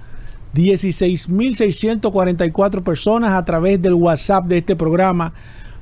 [0.55, 5.33] 16.644 personas a través del WhatsApp de este programa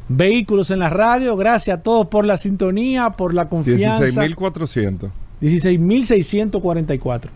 [0.09, 1.35] Vehículos en la Radio.
[1.35, 4.23] Gracias a todos por la sintonía, por la confianza.
[4.23, 5.09] 16.400.
[5.41, 7.29] 16.644.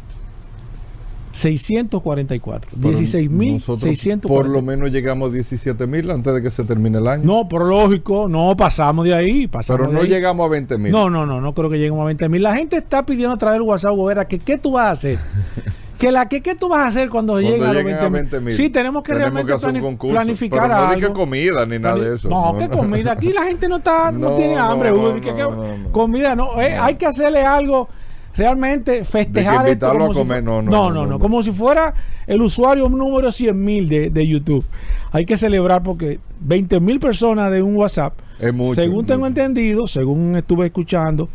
[1.32, 2.72] 644.
[2.82, 4.22] Pero nosotros 16.644.
[4.22, 7.24] Por lo menos llegamos a 17.000 antes de que se termine el año.
[7.24, 9.48] No, pero lógico, no pasamos de ahí.
[9.48, 10.90] Pasamos pero no llegamos a 20.000.
[10.90, 12.44] No, no, no, no creo que lleguemos a 20 mil.
[12.44, 15.20] La gente está pidiendo a través del WhatsApp, Gobera, que qué tú vas a hacer.
[16.02, 18.36] que la que qué tú vas a hacer cuando, Cuando lleguen a los lleguen 20
[18.36, 18.52] a mil.
[18.54, 18.58] 20.000.
[18.58, 21.20] Sí, tenemos que Tenemos realmente que un concurso, planificar pero no di que algo.
[21.20, 22.28] comida ni nada de eso.
[22.28, 22.78] No, No, que no.
[22.78, 23.12] comida.
[23.12, 24.92] Aquí la gente no está, no, tiene hambre.
[25.22, 25.92] que- que-.
[25.92, 26.60] Comida, no.
[26.62, 27.88] eh, Hay que hacerle algo.
[28.34, 31.20] Realmente festejar esto como a comer, no, no, no, no, no, no.
[31.20, 31.94] como si fuera
[32.26, 34.64] el usuario número 100 mil de, de YouTube.
[35.12, 39.20] Hay que celebrar porque 20 mil personas de un WhatsApp, Es mucho, según es tengo
[39.20, 39.28] mucho.
[39.42, 41.28] entendido, según estuve escuchando,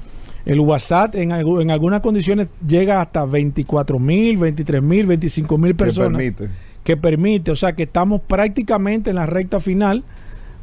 [0.46, 5.84] el WhatsApp en, en algunas condiciones llega hasta 24 mil, 23 mil, 25 mil Que
[5.84, 6.48] personas permite.
[6.84, 10.04] que permite, o sea que estamos prácticamente en la recta final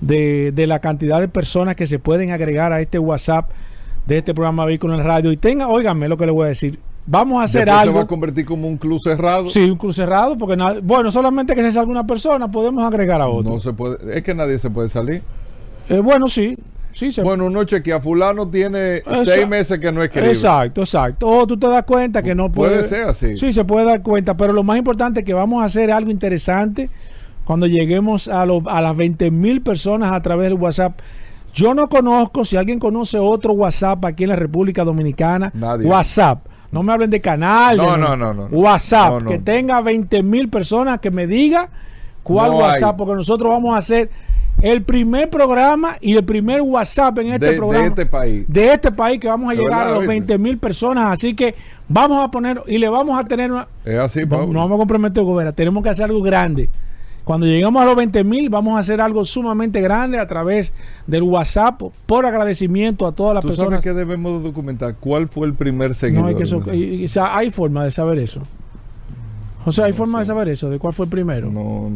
[0.02, 3.52] de, de la cantidad de personas que se pueden agregar a este WhatsApp
[4.08, 5.32] de este programa Vehículo en Radio.
[5.32, 6.80] Y tenga, óigame lo que le voy a decir.
[7.06, 7.94] Vamos a hacer Después algo.
[7.94, 9.50] se va a convertir como un club cerrado.
[9.50, 13.28] Sí, un cruz cerrado, porque bueno, solamente que se salga una persona, podemos agregar a
[13.28, 13.54] otro.
[13.54, 15.22] No se puede, es que nadie se puede salir.
[15.90, 16.58] Eh, bueno, sí,
[16.94, 20.28] sí se Bueno, uno chequea, fulano tiene seis meses que no escribe.
[20.30, 21.28] Exacto, exacto.
[21.28, 22.88] O tú te das cuenta que no Puede puede.
[22.88, 23.38] ser así.
[23.38, 26.10] Sí, se puede dar cuenta, pero lo más importante es que vamos a hacer algo
[26.12, 26.90] interesante
[27.46, 31.00] cuando lleguemos a, los- a las 20 mil personas a través del WhatsApp.
[31.54, 35.86] Yo no conozco, si alguien conoce otro WhatsApp aquí en la República Dominicana, Nadie.
[35.88, 36.46] WhatsApp.
[36.72, 37.78] No me hablen de canal.
[37.78, 38.46] No, no, no, no.
[38.46, 41.70] WhatsApp, No, que tenga 20 mil personas que me diga
[42.24, 42.98] cuál WhatsApp, hay.
[42.98, 44.10] porque nosotros vamos a hacer
[44.64, 48.46] el primer programa y el primer WhatsApp en este de, de programa este país.
[48.48, 50.14] de este país que vamos a llegar verdad, a los ¿viste?
[50.14, 51.12] 20 mil personas.
[51.12, 51.54] Así que
[51.90, 53.68] vamos a poner y le vamos a tener una.
[53.84, 54.48] Es así, No, Pablo.
[54.54, 55.52] no vamos a comprometer, Gobera.
[55.52, 56.70] Tenemos que hacer algo grande.
[57.26, 60.74] Cuando lleguemos a los 20 mil, vamos a hacer algo sumamente grande a través
[61.08, 63.84] del WhatsApp por agradecimiento a todas las ¿Tú sabes personas.
[63.84, 64.96] que debemos de documentar?
[65.00, 66.24] ¿Cuál fue el primer seguidor?
[66.24, 68.42] No, hay, que eso- y- y- hay forma de saber eso.
[69.66, 71.50] O sea, hay forma de saber eso, de cuál fue el primero.
[71.50, 71.90] No,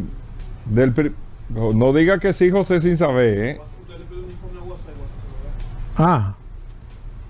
[0.66, 1.12] del pri-
[1.48, 3.60] no, no diga que sí, José, sin saber, ¿eh?
[5.96, 6.34] Ah.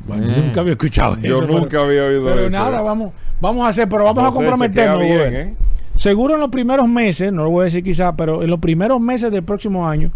[0.07, 1.47] Bueno, yo nunca había escuchado Yo eso.
[1.47, 2.51] pero- nunca había oído Pero eso.
[2.51, 2.83] nada, ¿eh?
[2.83, 5.01] vamos, vamos a hacer, pero vamos a comprometernos.
[5.01, 5.35] bien.
[5.37, 5.55] ¿eh?
[5.97, 9.01] Seguro en los primeros meses, no lo voy a decir quizás, pero en los primeros
[9.01, 10.11] meses del próximo año,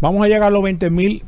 [0.00, 1.24] vamos a llegar a los 20 mil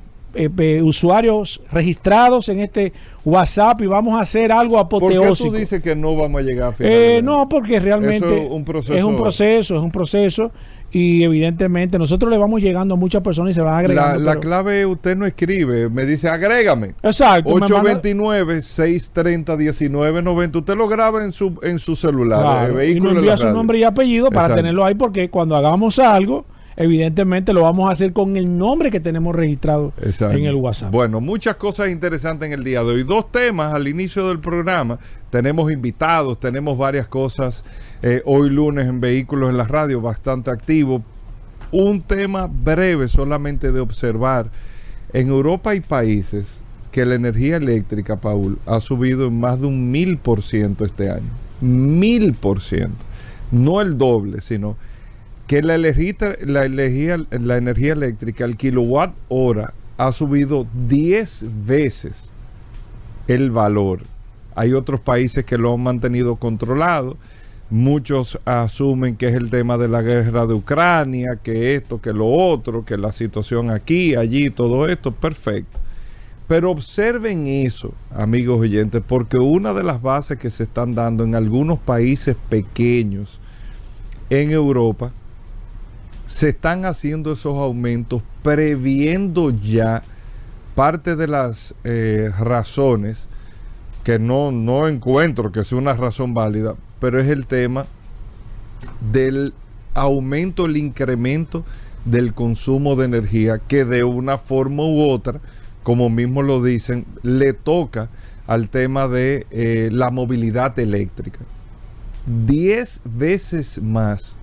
[0.83, 2.93] usuarios registrados en este
[3.25, 5.49] WhatsApp y vamos a hacer algo ¿Por qué apoteósico.
[5.51, 8.51] tú dices que no vamos a llegar a final Eh, no, porque realmente Eso es
[8.51, 8.95] un proceso.
[8.95, 10.53] es un proceso, es un proceso
[10.99, 14.19] y evidentemente nosotros le vamos llegando a muchas personas y se van La, agregando.
[14.21, 16.95] la pero- clave usted no escribe, me dice agrégame.
[17.03, 17.53] Exacto.
[17.55, 20.59] me manda- 829-630-1990.
[20.59, 22.41] Usted lo graba en su, en su celular.
[22.41, 24.57] Claro, el y vehículo nos envía la su nombre y apellido para Exacto.
[24.57, 26.45] tenerlo ahí porque cuando hagamos algo,
[26.77, 30.37] evidentemente lo vamos a hacer con el nombre que tenemos registrado Exacto.
[30.37, 30.93] en el WhatsApp.
[30.93, 33.03] Bueno, muchas cosas interesantes en el día de hoy.
[33.03, 34.99] Dos temas al inicio del programa.
[35.31, 37.65] Tenemos invitados, tenemos varias cosas.
[38.03, 41.03] eh, hoy lunes en Vehículos en la Radio, bastante activo.
[41.73, 44.51] Un tema breve solamente de observar.
[45.13, 46.47] En Europa hay países
[46.93, 51.11] que la energía eléctrica, Paul, ha subido en más de un mil por ciento este
[51.11, 51.31] año.
[51.61, 53.05] Mil por ciento.
[53.51, 54.77] No el doble, sino
[55.47, 62.31] que la energía, la energía, la energía eléctrica, el kilowatt hora, ha subido 10 veces
[63.29, 64.01] el valor.
[64.55, 67.17] Hay otros países que lo han mantenido controlado.
[67.71, 72.27] Muchos asumen que es el tema de la guerra de Ucrania, que esto, que lo
[72.27, 75.79] otro, que la situación aquí, allí, todo esto, perfecto.
[76.49, 81.35] Pero observen eso, amigos oyentes, porque una de las bases que se están dando en
[81.35, 83.41] algunos países pequeños
[84.31, 85.11] en Europa,
[86.37, 90.03] se están haciendo esos aumentos previendo ya
[90.75, 93.27] parte de las eh, razones
[94.05, 97.87] que no, no encuentro que sea una razón válida, pero es el tema
[99.11, 99.55] del
[99.95, 101.65] aumento, el incremento
[102.05, 105.41] del consumo de energía que de una forma u otra,
[105.83, 108.11] como mismo lo dicen, le toca
[108.47, 111.39] al tema de eh, la movilidad eléctrica.
[112.27, 114.36] 10 veces más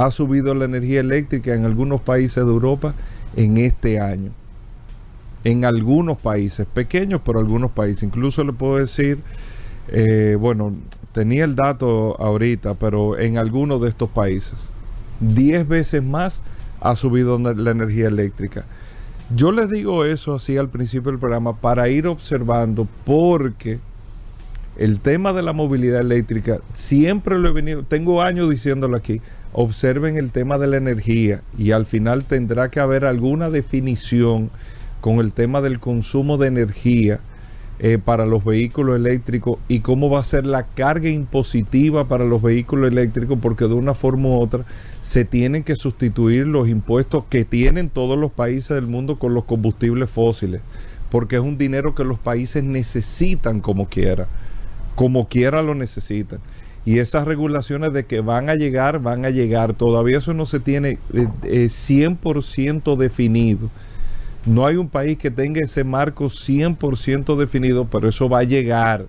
[0.00, 2.94] ha subido la energía eléctrica en algunos países de Europa
[3.36, 4.30] en este año.
[5.44, 8.04] En algunos países, pequeños, pero algunos países.
[8.04, 9.18] Incluso le puedo decir,
[9.88, 10.74] eh, bueno,
[11.12, 14.54] tenía el dato ahorita, pero en algunos de estos países,
[15.20, 16.40] 10 veces más
[16.80, 18.64] ha subido la energía eléctrica.
[19.36, 23.80] Yo les digo eso así al principio del programa para ir observando porque
[24.78, 29.20] el tema de la movilidad eléctrica siempre lo he venido, tengo años diciéndolo aquí,
[29.52, 34.50] observen el tema de la energía y al final tendrá que haber alguna definición
[35.00, 37.20] con el tema del consumo de energía
[37.78, 42.42] eh, para los vehículos eléctricos y cómo va a ser la carga impositiva para los
[42.42, 44.64] vehículos eléctricos porque de una forma u otra
[45.00, 49.44] se tienen que sustituir los impuestos que tienen todos los países del mundo con los
[49.44, 50.60] combustibles fósiles
[51.10, 54.28] porque es un dinero que los países necesitan como quiera
[55.00, 56.40] como quiera lo necesitan.
[56.84, 59.74] Y esas regulaciones de que van a llegar, van a llegar.
[59.74, 63.70] Todavía eso no se tiene eh, eh, 100% definido.
[64.46, 69.06] No hay un país que tenga ese marco 100% definido, pero eso va a llegar.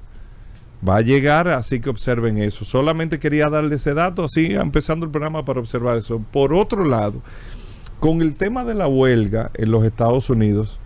[0.87, 2.65] Va a llegar, así que observen eso.
[2.65, 6.21] Solamente quería darle ese dato, así empezando el programa para observar eso.
[6.31, 7.21] Por otro lado,
[7.99, 10.79] con el tema de la huelga en los Estados Unidos,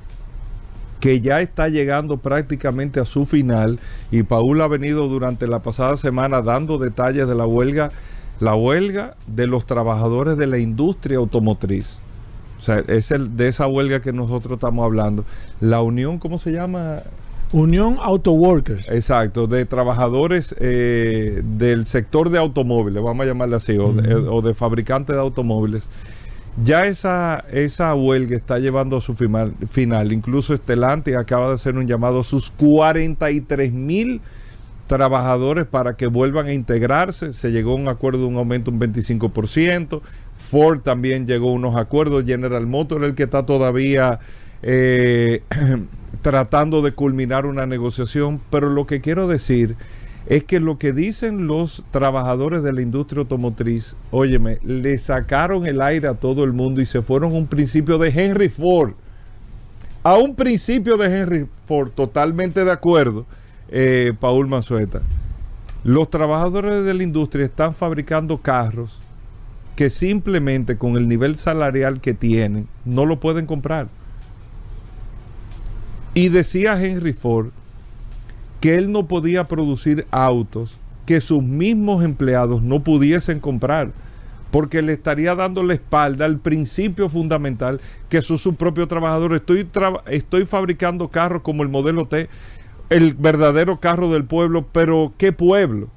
[1.00, 3.80] que ya está llegando prácticamente a su final
[4.12, 7.92] y Paul ha venido durante la pasada semana dando detalles de la huelga,
[8.39, 12.00] la huelga de los trabajadores de la industria automotriz.
[12.57, 15.25] O sea, es el, de esa huelga que nosotros estamos hablando.
[15.59, 17.03] La unión, ¿cómo se llama?
[17.51, 18.89] Unión Auto Workers.
[18.89, 24.41] Exacto, de trabajadores eh, del sector de automóviles, vamos a llamarle así, o, de, o
[24.41, 25.88] de fabricantes de automóviles.
[26.63, 30.13] Ya esa, esa huelga está llevando a su final, final.
[30.13, 34.22] Incluso Estelante acaba de hacer un llamado a sus 43 mil
[34.88, 37.34] trabajadores para que vuelvan a integrarse.
[37.34, 40.01] Se llegó a un acuerdo de un aumento un 25%.
[40.50, 42.24] Ford también llegó a unos acuerdos.
[42.25, 44.20] General Motors, el que está todavía
[44.62, 45.44] eh,
[46.22, 48.39] tratando de culminar una negociación.
[48.50, 49.75] Pero lo que quiero decir
[50.27, 55.82] es que lo que dicen los trabajadores de la industria automotriz, óyeme, le sacaron el
[55.82, 58.94] aire a todo el mundo y se fueron a un principio de Henry Ford.
[60.01, 63.25] A un principio de Henry Ford, totalmente de acuerdo,
[63.70, 65.01] eh, Paul Manzueta.
[65.84, 69.00] Los trabajadores de la industria están fabricando carros
[69.75, 73.88] que simplemente con el nivel salarial que tienen no lo pueden comprar.
[76.13, 77.50] Y decía Henry Ford
[78.59, 83.91] que él no podía producir autos que sus mismos empleados no pudiesen comprar,
[84.51, 89.41] porque le estaría dando la espalda al principio fundamental que son sus propios trabajadores.
[89.41, 89.67] Estoy,
[90.07, 92.27] estoy fabricando carros como el modelo T,
[92.89, 95.89] el verdadero carro del pueblo, pero ¿qué pueblo?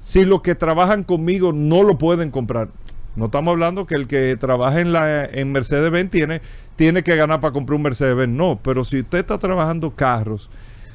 [0.00, 2.68] Si los que trabajan conmigo no lo pueden comprar.
[3.14, 6.40] No estamos hablando que el que trabaja en, la, en Mercedes-Benz tiene,
[6.76, 8.34] tiene que ganar para comprar un Mercedes-Benz.
[8.34, 10.48] No, pero si usted está trabajando carros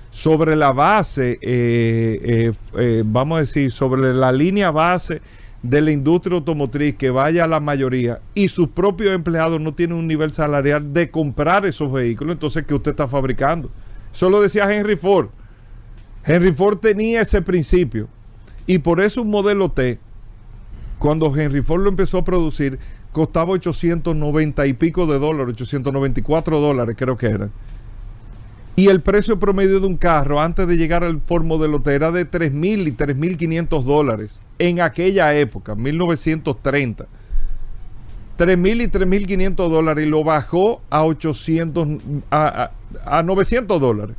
[0.10, 5.22] sobre la base, eh, eh, eh, vamos a decir, sobre la línea base
[5.62, 9.98] de la industria automotriz que vaya a la mayoría y sus propios empleados no tienen
[9.98, 13.70] un nivel salarial de comprar esos vehículos, entonces ¿qué usted está fabricando?
[14.14, 15.30] Eso lo decía Henry Ford.
[16.24, 18.08] Henry Ford tenía ese principio
[18.66, 20.00] y por eso un modelo T,
[21.00, 22.80] cuando Henry Ford lo empezó a producir,
[23.12, 27.52] costaba 890 y pico de dólares, 894 dólares creo que eran.
[28.79, 32.12] Y el precio promedio de un carro antes de llegar al Ford Modelo T era
[32.12, 37.07] de 3.000 y 3.500 dólares en aquella época, 1930.
[38.38, 41.88] 3.000 y 3.500 dólares y lo bajó a 800,
[42.29, 42.72] a,
[43.03, 44.15] a, a 900 dólares.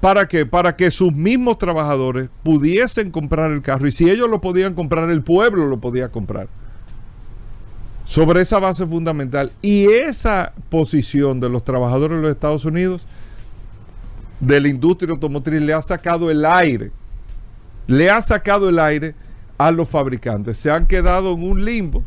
[0.00, 0.46] ¿Para qué?
[0.46, 3.86] Para que sus mismos trabajadores pudiesen comprar el carro.
[3.86, 6.48] Y si ellos lo podían comprar, el pueblo lo podía comprar.
[8.08, 9.52] Sobre esa base fundamental.
[9.60, 13.06] Y esa posición de los trabajadores de los Estados Unidos,
[14.40, 16.90] de la industria automotriz, le ha sacado el aire.
[17.86, 19.14] Le ha sacado el aire
[19.58, 20.56] a los fabricantes.
[20.56, 22.02] Se han quedado en un limbo.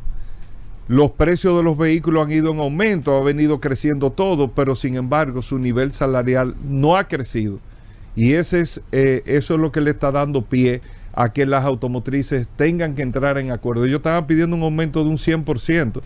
[0.87, 4.95] Los precios de los vehículos han ido en aumento, ha venido creciendo todo, pero sin
[4.95, 7.59] embargo su nivel salarial no ha crecido.
[8.15, 10.81] Y ese es, eh, eso es lo que le está dando pie
[11.33, 13.83] que las automotrices tengan que entrar en acuerdo.
[13.85, 16.01] Ellos estaban pidiendo un aumento de un 100%,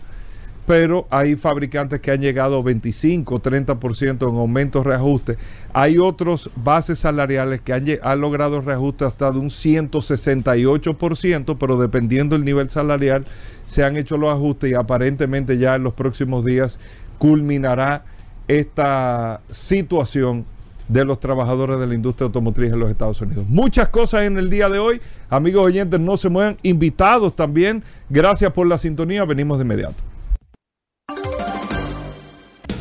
[0.66, 5.38] pero hay fabricantes que han llegado a 25, 30% en aumentos reajustes.
[5.72, 12.36] Hay otros bases salariales que han, han logrado reajustes hasta de un 168%, pero dependiendo
[12.36, 13.26] del nivel salarial
[13.64, 16.80] se han hecho los ajustes y aparentemente ya en los próximos días
[17.18, 18.04] culminará
[18.48, 20.46] esta situación
[20.88, 23.44] de los trabajadores de la industria automotriz en los Estados Unidos.
[23.48, 25.00] Muchas cosas en el día de hoy.
[25.28, 26.58] Amigos oyentes, no se muevan.
[26.62, 27.82] Invitados también.
[28.08, 29.24] Gracias por la sintonía.
[29.24, 30.02] Venimos de inmediato.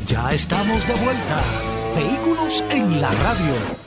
[0.08, 1.44] Ya estamos de vuelta.
[1.96, 3.85] Vehículos en la radio.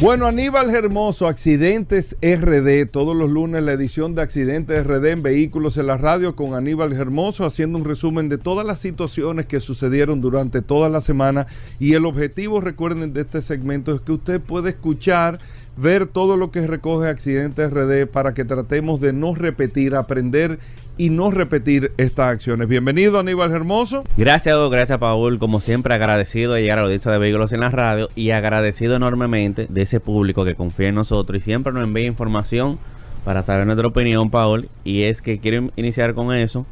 [0.00, 5.76] Bueno, Aníbal Hermoso, Accidentes RD, todos los lunes la edición de Accidentes RD en Vehículos
[5.76, 10.22] en la Radio con Aníbal Hermoso, haciendo un resumen de todas las situaciones que sucedieron
[10.22, 11.48] durante toda la semana.
[11.78, 15.38] Y el objetivo, recuerden, de este segmento es que usted puede escuchar,
[15.76, 20.60] ver todo lo que recoge Accidentes RD para que tratemos de no repetir, aprender
[21.00, 22.68] y no repetir estas acciones.
[22.68, 24.04] Bienvenido Aníbal Hermoso.
[24.18, 25.38] Gracias, gracias Paul.
[25.38, 28.96] Como siempre, agradecido de llegar a la audiencia de vehículos en la radio y agradecido
[28.96, 32.78] enormemente de ese público que confía en nosotros y siempre nos envía información
[33.24, 34.68] para saber nuestra opinión, Paul.
[34.84, 36.66] Y es que quiero iniciar con eso.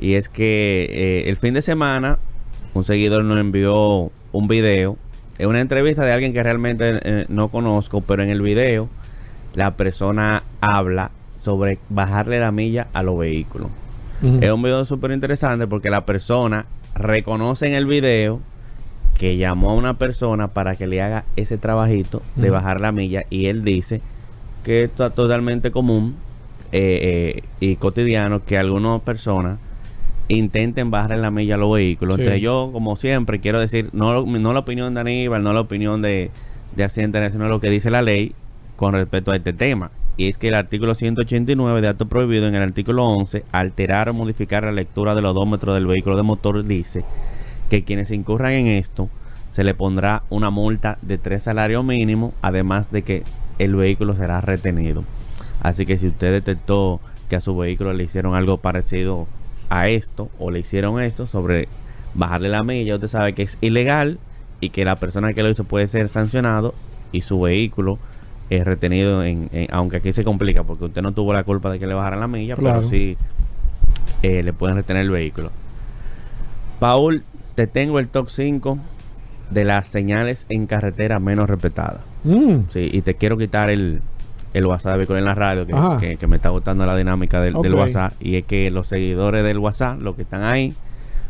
[0.00, 2.18] Y es que eh, el fin de semana
[2.72, 4.96] un seguidor nos envió un video.
[5.36, 8.88] Es una entrevista de alguien que realmente eh, no conozco, pero en el video
[9.52, 11.10] la persona habla
[11.46, 13.68] sobre bajarle la milla a los vehículos.
[14.40, 18.40] Es un video súper interesante porque la persona reconoce en el video
[19.16, 23.26] que llamó a una persona para que le haga ese trabajito de bajar la milla
[23.30, 24.00] y él dice
[24.64, 26.16] que esto es totalmente común
[26.72, 29.60] eh, eh, y cotidiano que algunas personas
[30.26, 32.16] intenten bajar la milla a los vehículos.
[32.16, 32.22] Sí.
[32.22, 36.02] Entonces yo, como siempre, quiero decir, no, no la opinión de Aníbal, no la opinión
[36.02, 36.32] de,
[36.74, 38.34] de Accidente sino lo que dice la ley
[38.74, 42.54] con respecto a este tema y es que el artículo 189 de acto prohibido en
[42.54, 47.04] el artículo 11 alterar o modificar la lectura del odómetro del vehículo de motor dice
[47.68, 49.10] que quienes incurran en esto
[49.50, 53.24] se le pondrá una multa de tres salarios mínimos además de que
[53.58, 55.04] el vehículo será retenido.
[55.62, 59.26] Así que si usted detectó que a su vehículo le hicieron algo parecido
[59.68, 61.68] a esto o le hicieron esto sobre
[62.14, 64.18] bajarle la milla usted sabe que es ilegal
[64.60, 66.74] y que la persona que lo hizo puede ser sancionado
[67.12, 67.98] y su vehículo
[68.50, 71.78] eh, retenido en, en, aunque aquí se complica porque usted no tuvo la culpa de
[71.78, 72.78] que le bajaran la milla, claro.
[72.78, 73.16] pero sí
[74.22, 75.50] eh, le pueden retener el vehículo.
[76.78, 77.22] Paul,
[77.54, 78.78] te tengo el top 5
[79.50, 82.00] de las señales en carretera menos respetadas.
[82.24, 82.68] Mm.
[82.70, 84.00] Sí, y te quiero quitar el,
[84.52, 87.40] el WhatsApp de vehículo en la radio, que, que, que, me está gustando la dinámica
[87.40, 87.70] del, okay.
[87.70, 88.14] del, WhatsApp.
[88.20, 90.74] Y es que los seguidores del WhatsApp, los que están ahí,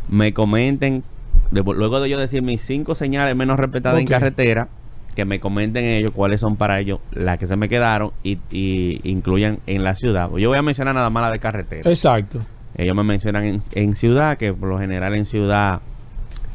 [0.09, 1.03] me comenten,
[1.51, 4.05] de, luego de yo decir mis cinco señales menos respetadas okay.
[4.05, 4.69] en carretera,
[5.17, 9.01] que me comenten ellos cuáles son para ellos las que se me quedaron y, y
[9.03, 10.29] incluyan en la ciudad.
[10.37, 11.91] Yo voy a mencionar nada más la de carretera.
[11.91, 12.41] Exacto.
[12.77, 15.81] Ellos me mencionan en, en ciudad, que por lo general en ciudad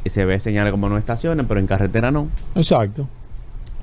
[0.06, 2.28] se ve señales como no estaciones, pero en carretera no.
[2.54, 3.08] Exacto.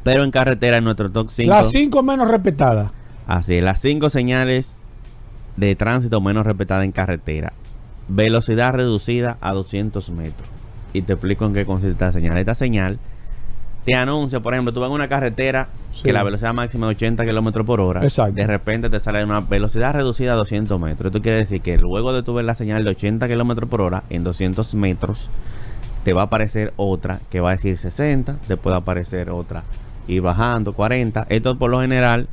[0.03, 1.49] Pero en carretera en nuestro top 5.
[1.53, 2.91] Las 5 menos respetadas.
[3.27, 4.77] Así es, las 5 señales
[5.57, 7.51] de tránsito menos respetadas en carretera.
[8.07, 10.47] Velocidad reducida a 200 metros.
[10.93, 12.37] Y te explico en qué consiste esta señal.
[12.37, 12.97] Esta señal
[13.85, 16.03] te anuncia, por ejemplo, tú vas en una carretera sí.
[16.03, 18.03] que la velocidad máxima es 80 kilómetros por hora.
[18.03, 18.35] Exacto.
[18.35, 21.07] De repente te sale una velocidad reducida a 200 metros.
[21.07, 24.03] Esto quiere decir que luego de tu ver la señal de 80 kilómetros por hora
[24.09, 25.29] en 200 metros,
[26.03, 29.63] te va a aparecer otra que va a decir 60, después va a aparecer otra
[30.07, 31.27] y bajando 40.
[31.29, 32.27] Esto por lo general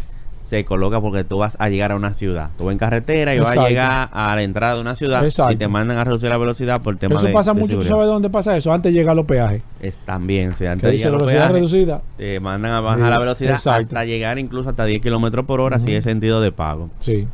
[0.47, 2.51] se coloca porque tú vas a llegar a una ciudad.
[2.57, 5.53] Tú vas en carretera y vas a llegar a la entrada de una ciudad Exacto.
[5.53, 7.75] y te mandan a reducir la velocidad por tema Eso de pasa de mucho.
[7.75, 7.91] ¿Tú seguridad.
[7.97, 8.73] sabes dónde pasa eso?
[8.73, 9.63] Antes de llegar a los peajes.
[9.81, 12.03] Es también, si antes Que de llegar a los velocidad peajes, reducida.
[12.17, 13.81] te mandan a bajar Sí, la velocidad exacto.
[13.83, 16.91] hasta llegar incluso hasta 10 kilómetros por hora si es sentido de pago.
[17.01, 17.27] Sí.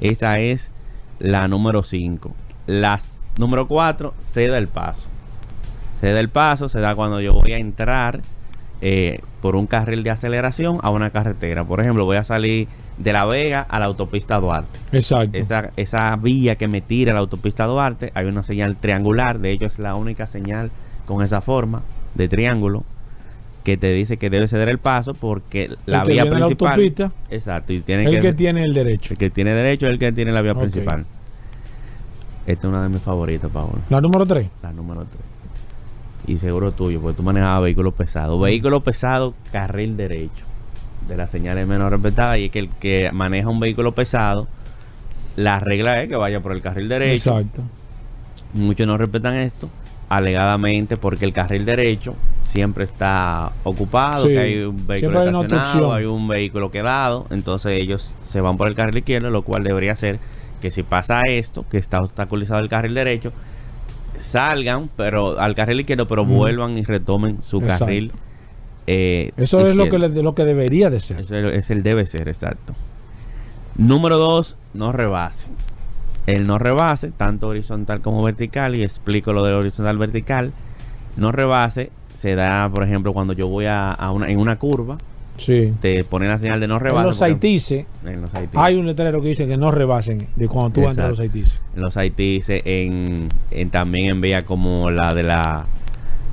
[0.00, 0.70] Esa es
[1.20, 2.34] la número 5.
[2.66, 3.00] La
[3.38, 5.08] número 4, ceda el paso.
[6.02, 8.20] Ceda el paso, se da cuando yo voy a entrar
[8.80, 11.64] eh, por un carril de aceleración a una carretera.
[11.64, 12.68] Por ejemplo, voy a salir
[12.98, 14.78] de La Vega a la autopista Duarte.
[14.92, 15.36] Exacto.
[15.38, 19.38] Esa, esa vía que me tira a la autopista Duarte, hay una señal triangular.
[19.38, 20.70] De hecho, es la única señal
[21.06, 21.82] con esa forma
[22.14, 22.84] de triángulo
[23.64, 26.68] que te dice que debe ceder el paso porque la vía a la principal.
[26.72, 27.72] autopista, exacto.
[27.72, 29.12] Y tiene El que, que tiene el derecho.
[29.14, 30.60] el que tiene derecho es el que tiene la vía Ok.
[30.60, 31.04] principal.
[32.46, 33.78] Esta es una de mis favoritas, Paolo.
[33.90, 34.48] La número 3.
[34.62, 35.12] La número 3.
[36.28, 38.40] Y seguro tuyo, porque tú manejabas vehículos pesados.
[38.40, 40.44] Vehículo pesado, carril derecho.
[41.08, 42.38] De las señales menos respetadas.
[42.38, 44.46] Y es que el que maneja un vehículo pesado,
[45.36, 47.38] la regla es que vaya por el carril derecho.
[47.38, 47.62] Exacto.
[48.52, 49.68] Muchos no respetan esto,
[50.08, 55.44] alegadamente porque el carril derecho siempre está ocupado, Sí, que hay un vehículo siempre hay
[55.44, 59.64] estacionado, hay un vehículo quedado, entonces ellos se van por el carril izquierdo, lo cual
[59.64, 60.18] debería ser
[60.62, 63.32] que si pasa esto, que está obstaculizado el carril derecho,
[64.20, 66.32] salgan pero al carril izquierdo, pero Ujú.
[66.34, 67.84] vuelvan y retomen su Exacto.
[67.86, 68.12] carril.
[68.86, 71.20] eh, Eso es lo que, lo que debería de ser.
[71.20, 72.74] Eso es, es el debe ser, exacto.
[73.76, 75.48] Número dos, no rebase.
[76.26, 80.52] El no rebase, tanto horizontal como vertical, y explico lo del horizontal vertical.
[81.16, 84.98] No rebase se da, por ejemplo, cuando yo voy a, a una, en una curva,
[85.38, 85.72] Sí.
[85.80, 87.06] te ponen la señal de no En rebase.
[87.06, 88.58] los porque- haitises en los Haitis.
[88.60, 91.38] hay un letrero que dice que no rebasen de cuando tú entras a los Exacto.
[91.38, 91.60] haitises.
[91.74, 95.64] En los Haitis, en, en- también en vías como la de la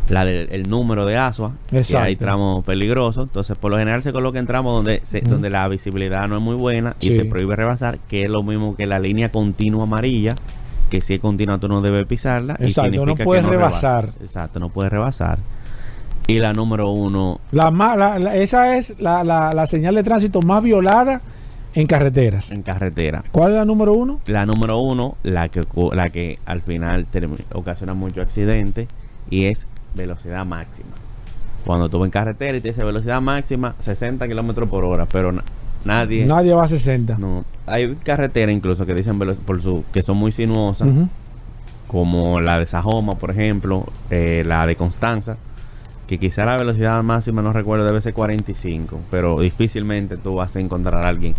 [0.10, 2.06] la del el número de ASUA, que Exacto.
[2.06, 3.24] hay tramos peligrosos.
[3.24, 6.44] Entonces, por lo general se coloca en tramos donde se- donde la visibilidad no es
[6.44, 10.36] muy buena y te prohíbe rebasar, que es lo mismo que la línea continua amarilla,
[10.92, 12.56] que si es continua tú no debes pisarla.
[12.60, 14.10] y Exacto, no que puedes rebasar.
[14.22, 15.40] Exacto, no puedes rebasar.
[16.28, 20.04] Y la número uno, La, ma- la- la- esa es la, la- la señal de
[20.04, 21.22] tránsito más violada
[21.76, 22.52] en carreteras.
[22.52, 23.24] en carretera.
[23.32, 24.20] ¿Cuál es la número uno?
[24.26, 27.06] La número uno, la que, la que al final
[27.54, 28.88] ocasiona muchos accidentes,
[29.30, 30.90] y es velocidad máxima.
[31.66, 35.32] Cuando tú vas en carretera y te dice velocidad máxima, 60 kilómetros por hora, pero
[35.32, 35.44] na-
[35.84, 36.26] nadie.
[36.26, 37.18] Nadie va a 60.
[37.20, 40.88] No, hay carreteras incluso que dicen por su, que son muy sinuosas,
[41.88, 45.38] como la de Sajoma, por ejemplo, eh, la de Constanza,
[46.08, 50.60] que quizá la velocidad máxima, no recuerdo, debe ser 45, pero difícilmente tú vas a
[50.60, 51.34] encontrar a alguien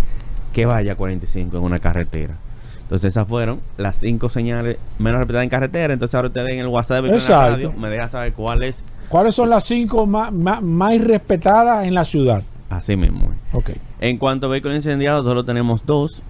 [0.53, 2.35] que vaya a 45 en una carretera.
[2.83, 5.93] Entonces esas fueron las cinco señales menos repetidas en carretera.
[5.93, 7.49] Entonces ahora ustedes en el WhatsApp en la.
[7.49, 11.95] Radio me deja saber cuál es ¿Cuáles son las cinco más, más, más respetadas en
[11.95, 12.43] la ciudad?
[12.71, 13.31] así mismo.
[13.53, 13.71] Ok.
[14.01, 16.23] En cuanto a vehículos incendiados, solo tenemos dos.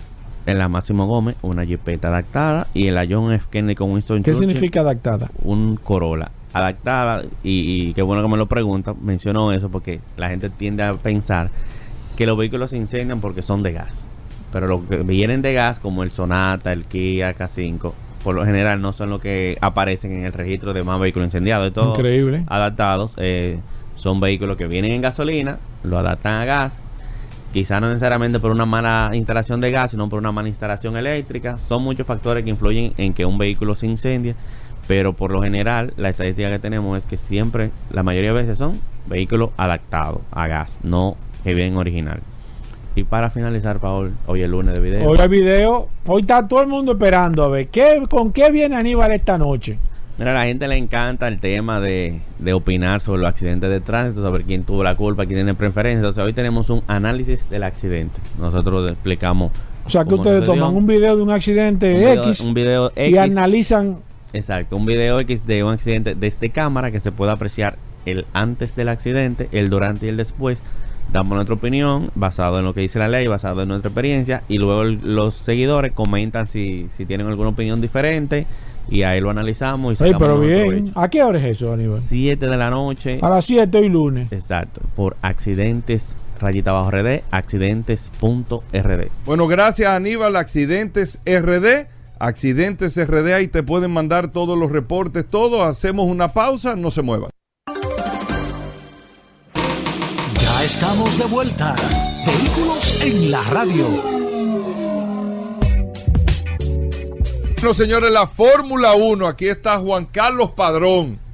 [0.47, 3.47] En la Máximo Gómez, una Jeepeta adaptada y en la John F.
[3.51, 5.29] Kennedy con Winston ¿Qué Churchill, significa adaptada?
[5.43, 10.29] un Corolla adaptada y, y qué bueno que me lo pregunta mencionó eso porque la
[10.29, 11.51] gente tiende a pensar
[12.17, 14.07] que los vehículos se incendian porque son de gas
[14.53, 17.93] pero los que vienen de gas como el Sonata, el Kia K5
[18.25, 21.73] por lo general no son los que aparecen en el registro de más vehículos incendiados
[21.73, 22.45] todos Increíble.
[22.47, 23.59] adaptados eh,
[23.97, 26.83] son vehículos que vienen en gasolina lo adaptan a gas
[27.57, 31.57] quizá no necesariamente por una mala instalación de gas, sino por una mala instalación eléctrica.
[31.69, 34.35] Son muchos factores que influyen en que un vehículo se incendie,
[34.87, 38.59] pero por lo general la estadística que tenemos es que siempre, la mayoría de veces
[38.59, 42.21] son vehículos adaptados a gas, no que vienen original.
[42.95, 45.09] Y para finalizar, Paul, hoy es lunes de video.
[45.09, 48.75] Hoy el video, hoy está todo el mundo esperando a ver ¿qué, con qué viene
[48.75, 49.79] Aníbal esta noche.
[50.19, 53.81] Mira, a la gente le encanta el tema de, de opinar sobre los accidentes de
[53.81, 55.99] tránsito, saber quién tuvo la culpa, quién tiene preferencia.
[55.99, 58.19] Entonces, hoy tenemos un análisis del accidente.
[58.41, 59.53] Nosotros explicamos.
[59.85, 62.93] O sea que ustedes toman un video de un accidente Un video- X un video
[62.97, 63.99] y analizan.
[64.33, 68.77] Exacto, un video X de un accidente desde cámara que se puede apreciar el antes
[68.77, 70.63] del accidente, el durante y el después.
[71.13, 74.59] Damos nuestra opinión basado en lo que dice la ley, basado en nuestra experiencia y
[74.59, 78.45] luego el- los seguidores comentan si, si tienen alguna opinión diferente
[78.89, 80.67] y ahí lo analizamos y Ey, sacamos pero bien.
[80.67, 81.01] provecho.
[81.01, 82.01] ¿A qué hora es eso, Aníbal?
[82.01, 83.21] 7 de la noche.
[83.23, 84.33] A las 7 hoy lunes.
[84.33, 89.09] Exacto, por accidentes rayita bajo RD, accidentes.rd.
[89.25, 91.87] Bueno, gracias Aníbal, Accidentes RD.
[92.19, 95.63] Accidentes RD, ahí te pueden mandar todos los reportes, todo.
[95.65, 97.31] Hacemos una pausa, no se muevan.
[100.41, 101.77] Ya estamos de vuelta.
[102.27, 104.03] Vehículos en la radio.
[107.57, 109.27] Bueno, señores, la Fórmula 1.
[109.27, 111.26] Aquí está Juan Carlos Padrón.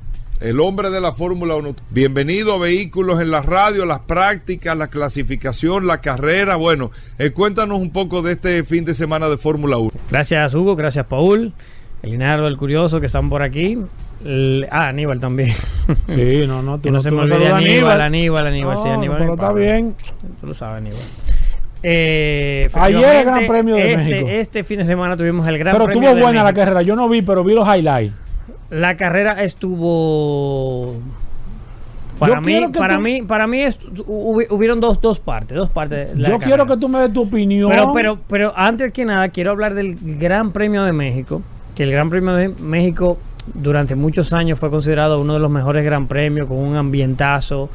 [0.42, 1.74] El hombre de la Fórmula 1.
[1.90, 6.57] Bienvenido a Vehículos en la Radio, las prácticas, la clasificación, la carrera.
[6.57, 9.90] Bueno, eh, cuéntanos un poco de este fin de semana de Fórmula 1.
[10.11, 11.52] Gracias Hugo, gracias Paul,
[12.02, 13.78] el Linardo, el Curioso que están por aquí.
[14.24, 15.55] El- ah, Aníbal también.
[16.09, 18.94] Sí, no, no, tú que no, se tú me olvide Aníbal, Aníbal, Aníbal, sí, No,
[18.94, 19.18] Aníbal.
[19.18, 19.94] pero está bien.
[20.40, 21.00] Tú lo sabes, Aníbal.
[21.85, 24.28] Eh, Ayer el Gran Premio de este, México.
[24.28, 26.83] Este fin de semana tuvimos el Gran Pero Premio estuvo de buena la carrera.
[26.83, 28.14] Yo no vi, pero vi los highlights.
[28.72, 30.94] La carrera estuvo
[32.18, 35.70] para Yo mí, para tú- mí, para mí es- hubi- hubieron dos, dos partes, dos
[35.70, 36.11] partes.
[36.16, 37.70] Yo quiero que tú me des tu opinión.
[37.70, 41.42] Pero, pero, pero antes que nada, quiero hablar del Gran Premio de México.
[41.74, 43.18] Que el Gran Premio de México
[43.54, 47.68] durante muchos años fue considerado uno de los mejores Gran Premios, con un ambientazo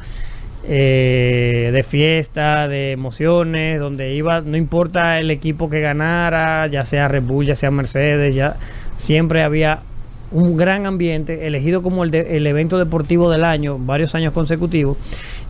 [0.70, 7.08] eh, de fiesta, de emociones, donde iba, no importa el equipo que ganara, ya sea
[7.08, 8.56] Red Bull, ya sea Mercedes, ya
[8.98, 9.80] siempre había
[10.30, 14.96] un gran ambiente, elegido como el, de- el evento deportivo del año, varios años consecutivos.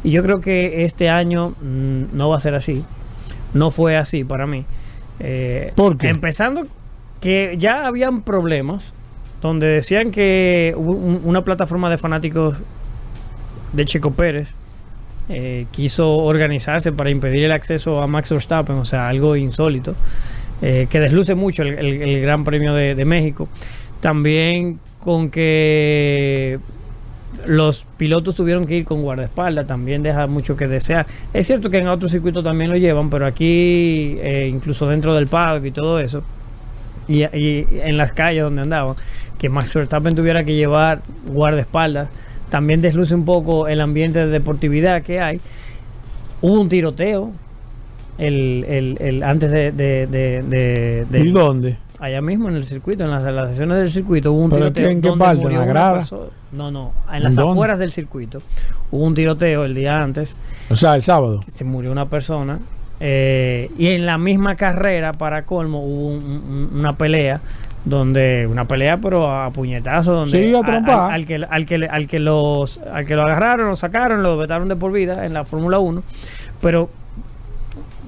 [0.04, 2.84] Y yo creo que este año mm, no va a ser así.
[3.54, 4.64] No fue así para mí.
[5.20, 6.08] Eh, ¿Por qué?
[6.08, 6.66] Empezando
[7.20, 8.94] que ya habían problemas
[9.42, 12.60] donde decían que una plataforma de fanáticos
[13.72, 14.52] de Checo Pérez
[15.28, 19.94] eh, quiso organizarse para impedir el acceso a Max Verstappen, o sea, algo insólito,
[20.62, 23.48] eh, que desluce mucho el, el- el Gran Premio de, de México.
[24.00, 26.58] También con que
[27.46, 31.06] los pilotos tuvieron que ir con guardaespaldas, también deja mucho que desear.
[31.32, 35.26] Es cierto que en otros circuitos también lo llevan, pero aquí, eh, incluso dentro del
[35.28, 36.22] paddock y todo eso,
[37.06, 38.94] y, en las calles donde andaban,
[39.38, 42.08] que Max Verstappen tuviera que llevar guardaespaldas,
[42.50, 45.40] también desluce un poco el ambiente de deportividad que hay.
[46.40, 47.32] Hubo un tiroteo
[48.18, 51.76] el, el- el- antes de- de- de- de- ¿Y dónde?
[52.00, 54.72] Allá mismo en el circuito, en las, en las sesiones del circuito, hubo un ¿Pero
[54.72, 54.90] tiroteo.
[54.90, 55.42] en qué parte?
[55.44, 56.04] ¿En la grada?
[56.52, 58.40] No, no, en las afueras del circuito.
[58.90, 60.36] Hubo un tiroteo el día antes,
[60.70, 61.40] O sea, el sábado.
[61.52, 62.58] se murió una persona.
[63.00, 66.24] eh, y en la misma carrera, para colmo, hubo un-
[66.72, 67.40] un- una pelea.
[67.84, 72.06] Donde una pelea, pero a puñetazo, donde Sí, a al, al que, al, que, al,
[72.08, 75.44] que los, al que lo agarraron, lo sacaron, lo vetaron de por vida en la
[75.44, 76.02] Fórmula 1.
[76.60, 76.90] Pero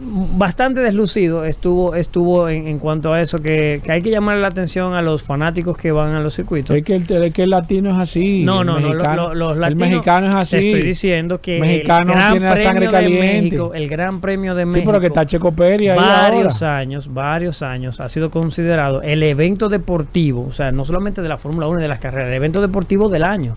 [0.02, 4.48] bastante deslucido estuvo estuvo en, en cuanto a eso que, que hay que llamar la
[4.48, 7.50] atención a los fanáticos que van a los circuitos Es que el, es que el
[7.50, 8.42] latino es así.
[8.44, 10.58] no el no no mexicano- los El latinos mexicano es así.
[10.60, 13.42] te estoy diciendo que Mexicano el gran tiene la premio sangre caliente.
[13.42, 16.78] México el gran premio de Sí, México pero que está Checo Pérez ahí varios ahora.
[16.78, 21.36] años, varios años ha sido considerado el evento deportivo, o sea, no solamente de la
[21.38, 23.54] Fórmula 1 y de las carreras, el evento deportivo del año.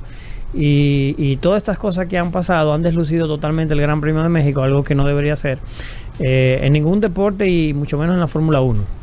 [0.54, 4.30] Y, y todas estas cosas que han pasado han deslucido totalmente el Gran Premio de
[4.30, 5.60] México, algo que no debería ser
[6.20, 9.03] eh, en ningún deporte y mucho menos en la Fórmula 1.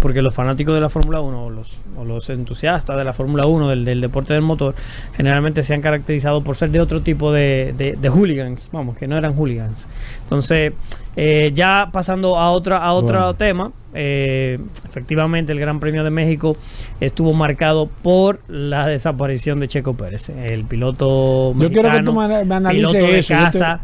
[0.00, 3.46] Porque los fanáticos de la Fórmula 1 o los, o los entusiastas de la Fórmula
[3.46, 4.74] 1, del, del deporte del motor,
[5.16, 9.06] generalmente se han caracterizado por ser de otro tipo de, de, de hooligans, vamos, que
[9.06, 9.86] no eran hooligans.
[10.24, 10.72] Entonces,
[11.14, 13.34] eh, ya pasando a, otra, a otro Bueno.
[13.34, 16.56] tema, eh, efectivamente el Gran Premio de México
[16.98, 22.70] estuvo marcado por la desaparición de Checo Pérez, el piloto Yo quiero que mexicano, tú
[22.70, 23.34] piloto de eso.
[23.34, 23.80] Yo te- casa,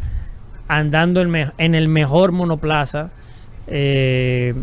[0.67, 3.11] andando en, en el mejor monoplaza.
[3.67, 4.53] Eh,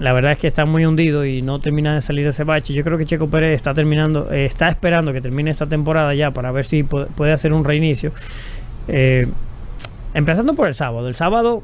[0.00, 2.72] la verdad es que está muy hundido y no termina de salir de ese bache.
[2.74, 6.30] Yo creo que Checo Pérez está terminando, eh, está esperando que termine esta temporada ya
[6.30, 8.12] para ver si pu- puede hacer un reinicio.
[8.86, 9.26] Eh,
[10.14, 11.08] empezando por el sábado.
[11.08, 11.62] El sábado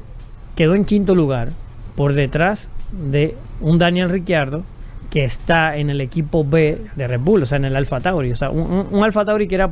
[0.55, 1.49] quedó en quinto lugar
[1.95, 4.63] por detrás de un Daniel Ricciardo
[5.09, 8.31] que está en el equipo B de Red Bull, o sea, en el Alfa Tauri.
[8.31, 9.69] O sea, un, un, Alfa Tauri que era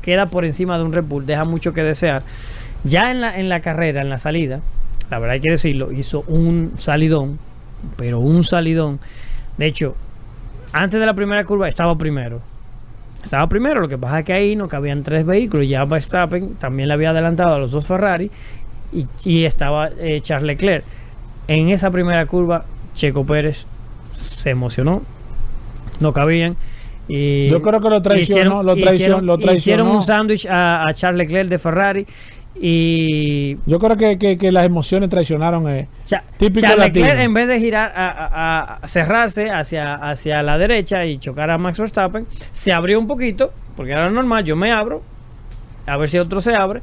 [0.00, 2.22] queda por encima de un Red Bull, deja mucho que desear.
[2.82, 4.60] Ya en la, en la carrera, en la salida,
[5.08, 7.38] la verdad hay que decirlo, hizo un salidón,
[7.96, 9.00] pero un salidón.
[9.56, 9.94] De hecho,
[10.72, 12.40] antes de la primera curva estaba primero.
[13.22, 15.68] Estaba primero, lo que pasa es que ahí no cabían tres vehículos.
[15.68, 18.30] Ya Verstappen también le había adelantado a los dos Ferrari
[18.92, 20.84] y, y estaba eh, Charles Leclerc.
[21.46, 22.64] En esa primera curva,
[22.94, 23.66] Checo Pérez
[24.12, 25.02] se emocionó,
[26.00, 26.56] no cabían.
[27.08, 29.56] Y Yo creo que lo traicionó, lo traicionó, hicieron, lo traicionó.
[29.58, 32.06] hicieron un sándwich a, a Charles Leclerc de Ferrari
[32.54, 35.68] y Yo creo que, que, que las emociones traicionaron.
[35.68, 35.88] Eh.
[36.04, 37.06] Cha- Típico Charles latino.
[37.06, 41.50] Leclerc, en vez de girar a, a- a cerrarse hacia, hacia la derecha y chocar
[41.50, 45.02] a Max Verstappen, se abrió un poquito, porque era normal, yo me abro,
[45.86, 46.80] a ver si otro se abre.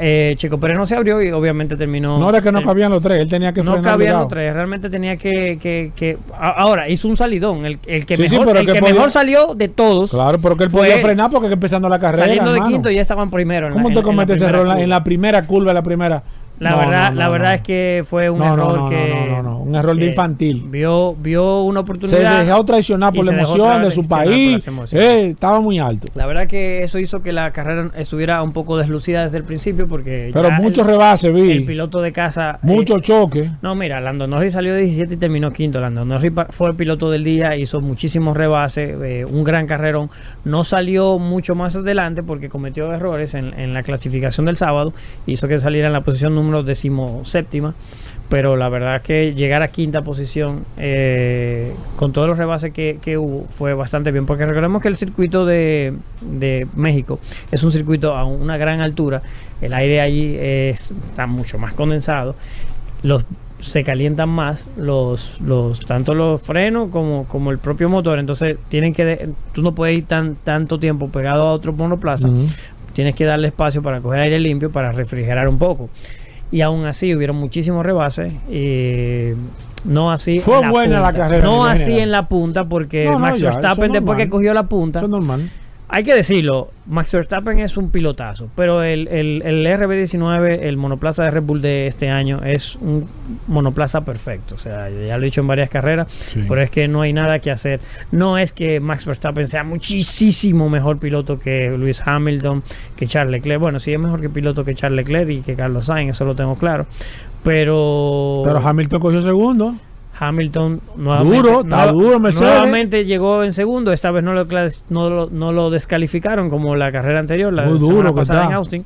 [0.00, 2.18] Eh, Checo Pérez no se abrió y obviamente terminó.
[2.18, 4.20] No era que no cabían los tres, él tenía que no frenar cabían obligado.
[4.20, 5.58] los tres, realmente tenía que.
[5.60, 7.66] que- que- ahora, hizo un salidón.
[7.66, 10.10] El, el que, Sí, mejor, pero el que que podía- mejor salió de todos.
[10.10, 11.02] Claro, porque él Fue podía él.
[11.02, 12.24] frenar porque empezando la carrera.
[12.24, 12.72] saliendo de hermano.
[12.74, 13.66] quinto ya estaban primero.
[13.66, 16.22] en ¿Cómo te en cometes ese error en la primera curva, en la primera?
[16.60, 19.08] La No, verdad, no, no, la verdad es que fue un error no, que.
[19.08, 20.64] no, no, no, un error de infantil.
[20.68, 22.44] Vio, vio una Se oportunidad.
[22.44, 24.66] dejó traicionar por la se emoción de su país.
[24.92, 26.08] Eh, estaba muy alto.
[26.14, 29.86] La verdad que eso hizo que la carrera estuviera un poco deslucida desde el principio
[29.86, 30.30] porque.
[30.32, 31.50] Pero muchos rebases, vi.
[31.52, 32.58] el piloto de casa.
[32.62, 33.50] Mucho eh, choque.
[33.62, 35.80] no, mira, Lando Norris salió de 17 y terminó quinto.
[35.80, 40.10] Lando Norris fue el piloto del día, hizo muchísimos rebases, eh, un gran carrerón.
[40.44, 44.92] No salió mucho más adelante porque cometió errores en, en la clasificación del sábado.
[45.26, 47.74] Hizo que saliera en la posición número decimoséptima.
[48.28, 52.98] Pero la verdad es que llegar a quinta posición eh, con todos los rebases que,
[53.00, 54.26] que hubo fue bastante bien.
[54.26, 59.22] Porque recordemos que el circuito de, de México es un circuito a una gran altura.
[59.62, 62.34] El aire allí es- está mucho más condensado.
[63.02, 63.24] Los
[63.60, 68.92] se calientan más los, los tanto los frenos como, como el propio motor entonces tienen
[68.94, 72.28] que de- tú no puedes ir tan tanto tiempo pegado a otro monoplaza
[72.92, 75.90] tienes que darle espacio para coger aire limpio para refrigerar un poco
[76.50, 79.32] y aún así hubieron muchísimos rebases y
[79.84, 81.18] no así Fue en la buena la punta.
[81.18, 82.02] carrera no así general.
[82.02, 85.06] en la punta porque No, no, Max Verstappen es después que cogió la punta Eso
[85.06, 85.50] es normal.
[85.90, 91.24] Hay que decirlo, Max Verstappen es un pilotazo, pero el, el, el RB19, el monoplaza
[91.24, 93.08] de Red Bull de este año, es un
[93.46, 94.54] monoplaza perfecto.
[94.54, 96.44] O sea, ya lo he dicho en varias carreras, Sí.
[96.48, 97.80] pero es que no hay nada que hacer.
[98.10, 102.62] No es que Max Verstappen sea muchísimo mejor piloto que Lewis Hamilton,
[102.96, 103.60] que Charles Leclerc.
[103.60, 106.34] Bueno, sí es mejor que piloto que Charles Leclerc y que Carlos Sainz, eso lo
[106.34, 106.86] tengo claro.
[107.44, 109.74] Pero, Pero Hamilton cogió segundo.
[110.18, 113.92] Hamilton nuevamente, Duro, duro, nuevamente llegó en segundo.
[113.92, 114.46] Esta vez no lo,
[114.88, 118.84] no, lo, no lo descalificaron como la carrera anterior, la Muy duro pasada en Austin.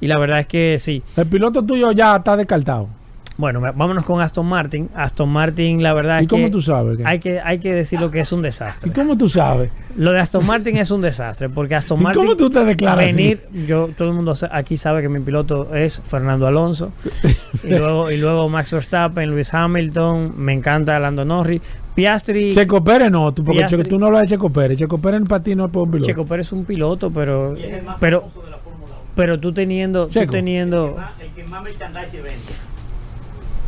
[0.00, 1.02] Y la verdad es que sí.
[1.16, 2.88] El piloto tuyo ya está descartado.
[3.36, 4.90] Bueno, vámonos con Aston Martin.
[4.94, 6.98] Aston Martin, la verdad ¿Y es cómo que tú sabes?
[6.98, 8.92] que- hay que hay que decirlo que es un ¿Y desastre.
[8.92, 9.70] cómo tú sabes?
[9.96, 13.04] Lo de Aston Martin es un desastre porque Aston ¿Y Martin cómo tú te declaras
[13.06, 13.14] así?
[13.16, 16.92] venir, yo todo el mundo aquí sabe que mi piloto es Fernando Alonso
[17.64, 21.62] y luego y luego Max Verstappen, Luis Hamilton, me encanta Lando Norris,
[21.94, 24.76] Piastri Checo Pérez no, tú, porque Piastri- tú no hablas de Checo Pérez.
[24.78, 26.06] Checo Pérez para ti no es por un piloto.
[26.06, 27.54] Checo Pérez es un piloto, pero
[27.98, 28.28] pero
[29.14, 30.30] pero tú teniendo tú Checo.
[30.32, 32.40] teniendo El que más merchandising vende.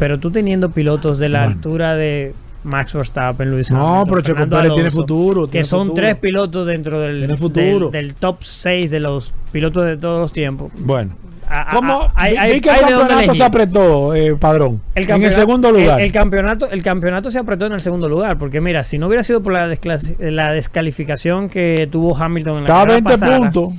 [0.02, 1.52] Pero tú teniendo pilotos de la Bueno.
[1.54, 2.34] altura de
[2.64, 5.94] Max Verstappen, Luis No, Hamilton, pero Checo Pérez tiene futuro, que son futuro.
[6.02, 7.90] tres pilotos dentro del, futuro.
[7.90, 10.72] del, del top 6 de los pilotos de todos los tiempos.
[10.76, 11.12] Bueno.
[11.48, 12.00] A- ¿Cómo?
[12.02, 14.80] a- hay- que el campeonato se apretó, eh, Padrón.
[14.96, 16.00] en el segundo lugar.
[16.00, 19.06] El, el campeonato, el campeonato se apretó en el segundo lugar, porque mira, si no
[19.06, 19.72] hubiera sido por la,
[20.18, 23.74] la descalificación que tuvo Hamilton en la está a carrera 20 pasada, puntos.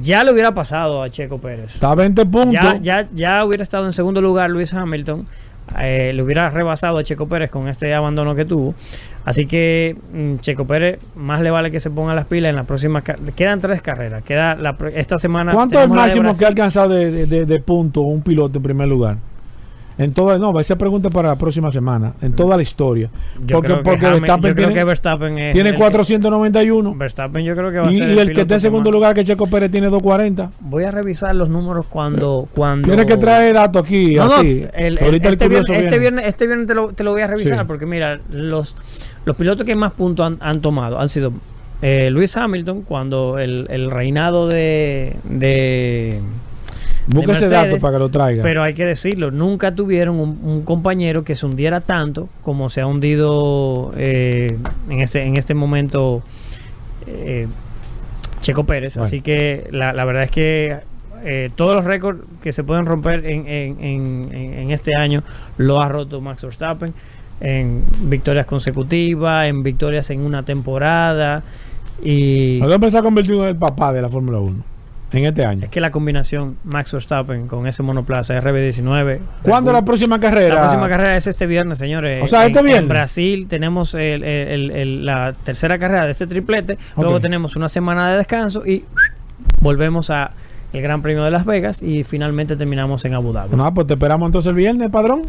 [0.00, 1.74] ya le hubiera pasado a Checo Pérez.
[1.74, 2.52] Está a 20 puntos.
[2.52, 5.26] Ya, ya, ya hubiera estado en segundo lugar Luis Hamilton.
[5.80, 8.74] Eh, le hubiera rebasado a Checo Pérez con este abandono que tuvo.
[9.24, 12.66] Así que mm, Checo Pérez más le vale que se ponga las pilas en las
[12.66, 13.02] próximas
[13.34, 14.22] Quedan tres carreras.
[14.22, 15.52] Queda la, esta semana.
[15.52, 18.62] ¿Cuánto es el máximo que ha alcanzado de, de, de- de puntos un piloto en
[18.62, 19.16] primer lugar?
[19.96, 22.14] En toda, no, esa pregunta para la próxima semana.
[22.20, 23.10] En toda la historia.
[23.46, 26.94] Yo porque creo que Verstappen yo creo tiene, que Verstappen es tiene el que- 491.
[26.96, 28.94] Verstappen yo creo que va a Y, ser y el que está en segundo más-
[28.94, 30.50] lugar, que Checo Pérez, tiene 240.
[30.60, 32.48] Voy a revisar los números cuando.
[32.54, 32.88] cuando...
[32.88, 34.66] Tienes que traer datos aquí, No, no, así.
[34.74, 36.00] el- que ahorita el este, curioso viernes, este, viene.
[36.00, 37.64] viernes, este viernes te lo, te lo voy a revisar Sí.
[37.66, 38.76] porque mira, los,
[39.24, 41.32] los pilotos que más puntos han, han tomado han sido
[41.82, 46.20] eh, Luis Hamilton cuando el, el reinado de, de
[47.06, 48.42] Busca de ese Mercedes, dato para que lo traiga.
[48.42, 52.80] pero hay que decirlo, nunca tuvieron un, un compañero que se hundiera tanto como se
[52.80, 54.56] ha hundido eh,
[54.88, 56.22] en, este, en este momento
[57.06, 57.46] eh,
[58.40, 58.94] Checo Pérez.
[58.94, 59.06] Bueno.
[59.06, 60.76] Así que la, la verdad es que
[61.24, 65.22] eh, todos los récords que se pueden romper en, en- en- en- en este año
[65.58, 66.92] lo ha roto Max Verstappen
[67.40, 71.42] en victorias consecutivas, en victorias en una temporada.
[72.02, 74.73] Y hombre se ha convertido en el papá de la Fórmula 1
[75.18, 75.64] en este año.
[75.64, 79.18] es que la combinación Max Verstappen con ese monoplaza RB19.
[79.42, 80.54] ¿Cuándo la próxima carrera?
[80.56, 82.22] La próxima carrera es este viernes, señores.
[82.22, 82.88] O sea, En- este En viernes.
[82.88, 86.78] Brasil tenemos el- el- el- el- la tercera carrera de este triplete.
[86.96, 88.84] Luego tenemos una semana de descanso y
[89.60, 90.32] volvemos a
[90.72, 93.54] el Gran Premio de Las Vegas y finalmente terminamos en Abu Dhabi.
[93.56, 95.22] No, pues te esperamos entonces el viernes, padrón.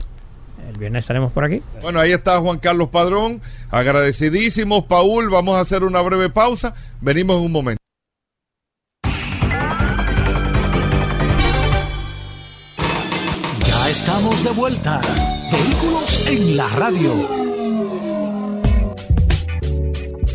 [0.68, 1.62] El viernes estaremos por aquí.
[1.84, 3.40] Bueno, ahí está Juan Carlos Padrón.
[3.70, 5.30] Agradecidísimos, Paul.
[5.30, 6.74] Vamos a hacer una breve pausa.
[7.00, 7.80] Venimos en un momento.
[14.46, 15.02] De vuelta.
[15.52, 17.65] Vehículos en la radio.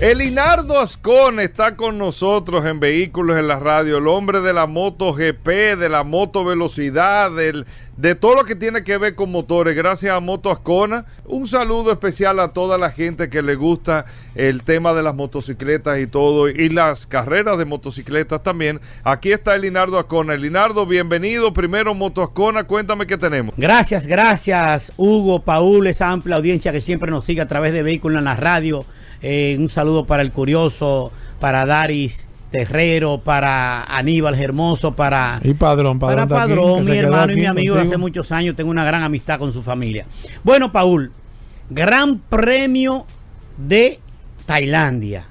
[0.01, 5.13] Elinardo Ascon está con nosotros en Vehículos en la Radio, el hombre de la moto
[5.13, 9.77] GP, de la moto velocidad, de todo lo que tiene que ver con motores.
[9.77, 11.05] Gracias a Moto Ascona.
[11.27, 15.99] Un saludo especial a toda la gente que le gusta el tema de las motocicletas
[15.99, 18.81] y todo, y las carreras de motocicletas también.
[19.05, 20.33] Aquí está Elinardo Ascona.
[20.33, 21.53] Elinardo, bienvenido.
[21.53, 23.53] Primero Moto Ascona, cuéntame qué tenemos.
[23.55, 28.19] Gracias, gracias Hugo, Paul, esa amplia audiencia que siempre nos sigue a través de Vehículos
[28.19, 28.87] en la Radio.
[29.23, 35.99] Eh, un saludo para el Curioso, para Daris Terrero, para Aníbal Hermoso, para, Y Padrón,
[35.99, 36.83] para Padrón.
[36.83, 38.57] aquí, mi hermano y mi amigo de hace muchos años.
[38.57, 40.07] Tengo una gran amistad con su familia.
[40.43, 41.13] Bueno, Paul,
[41.69, 43.07] Gran Premio
[43.57, 44.01] de
[44.47, 45.27] Tailandia.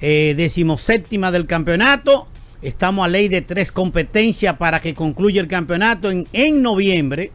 [0.00, 2.28] Eh, decimoséptima del campeonato.
[2.62, 7.32] Estamos a ley de tres competencias para que concluya el campeonato en, en noviembre.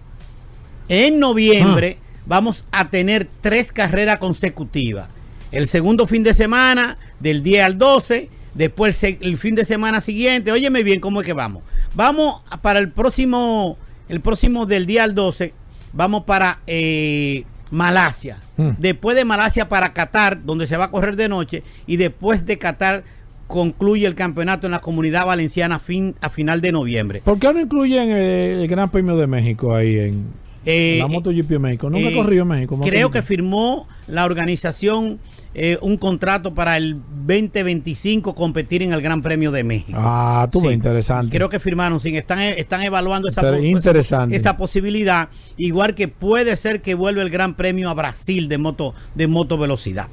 [0.89, 5.09] En noviembre vamos a tener tres carreras consecutivas.
[5.51, 8.29] El segundo fin de semana, del 10 al 12.
[8.53, 10.51] Después el fin de semana siguiente.
[10.51, 11.63] Óyeme bien cómo es que vamos.
[11.95, 13.77] Vamos para el próximo,
[14.09, 15.53] el próximo del día al 12.
[15.93, 18.37] Vamos para eh, Malasia.
[18.57, 18.71] Hmm.
[18.77, 21.63] Después de Malasia para Qatar, donde se va a correr de noche.
[21.87, 23.03] Y después de Qatar
[23.47, 27.21] concluye el campeonato en la comunidad valenciana fin, a final de noviembre.
[27.25, 30.25] ¿Por qué no incluyen el, el Gran Premio de México ahí en,
[30.65, 31.89] Eh, en la MotoGP de México?
[31.89, 32.79] Nunca he Eh, corrido en México.
[32.81, 33.13] Creo MotoGP.
[33.13, 35.19] que firmó la organización
[35.53, 39.97] eh, un contrato para el 2025 competir en el Gran Premio de México.
[40.01, 40.75] Ah, tú ves, Sí.
[40.75, 41.35] interesante.
[41.35, 44.35] Creo que firmaron, sí, están, están evaluando esa, interesante.
[44.35, 48.93] esa posibilidad, igual que puede ser que vuelva el Gran Premio a Brasil de moto,
[49.15, 50.07] de moto velocidad.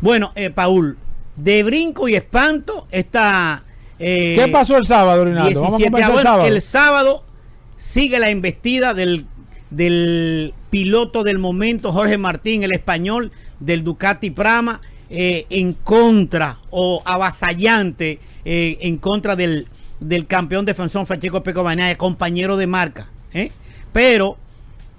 [0.00, 0.96] Bueno, eh, Paul,
[1.36, 3.64] de brinco y espanto, esta...
[3.98, 5.60] eh, ¿Qué pasó el sábado, Rinaldo?
[5.60, 6.48] Vamos a 17 comenzar el bueno, sábado.
[6.48, 7.24] el sábado
[7.76, 9.26] sigue la embestida del,
[9.70, 13.32] del piloto del momento, Jorge Martín, el español
[13.64, 19.68] del Ducati Prama, eh, en contra o avasallante eh, en contra del,
[20.00, 23.08] del campeón defensor Francesco Peco Bagnaia, compañero de marca.
[23.32, 23.52] ¿eh?
[23.92, 24.36] Pero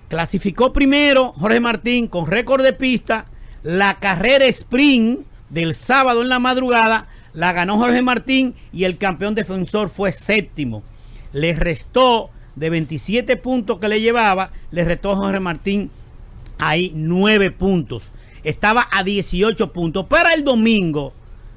[0.08, 3.26] clasificó primero Jorge Martín con récord de pista.
[3.64, 9.36] La carrera sprint del sábado en la madrugada la ganó Jorge Martín y el campeón
[9.36, 10.84] defensor fue séptimo.
[11.34, 15.92] Le restó de 27 puntos que le llevaba, le restó Jorge Martín
[16.58, 18.12] ahí 9 puntos.
[18.46, 20.06] Estaba a 18 puntos.
[20.06, 21.14] Para el domingo,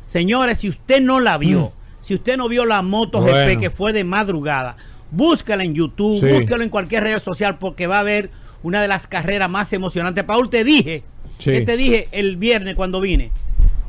[0.06, 3.92] señores, si usted no la vio, si usted no vio la moto GP que fue
[3.92, 4.76] de madrugada,
[5.10, 6.26] búscala en YouTube, Sí.
[6.40, 8.30] búscala en cualquier red social porque va a haber
[8.62, 10.24] una de las carreras más emocionantes.
[10.24, 11.02] Paul, te dije,
[11.38, 11.52] Sí.
[11.52, 13.30] que te dije el viernes cuando vine,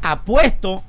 [0.01, 0.83] apuesto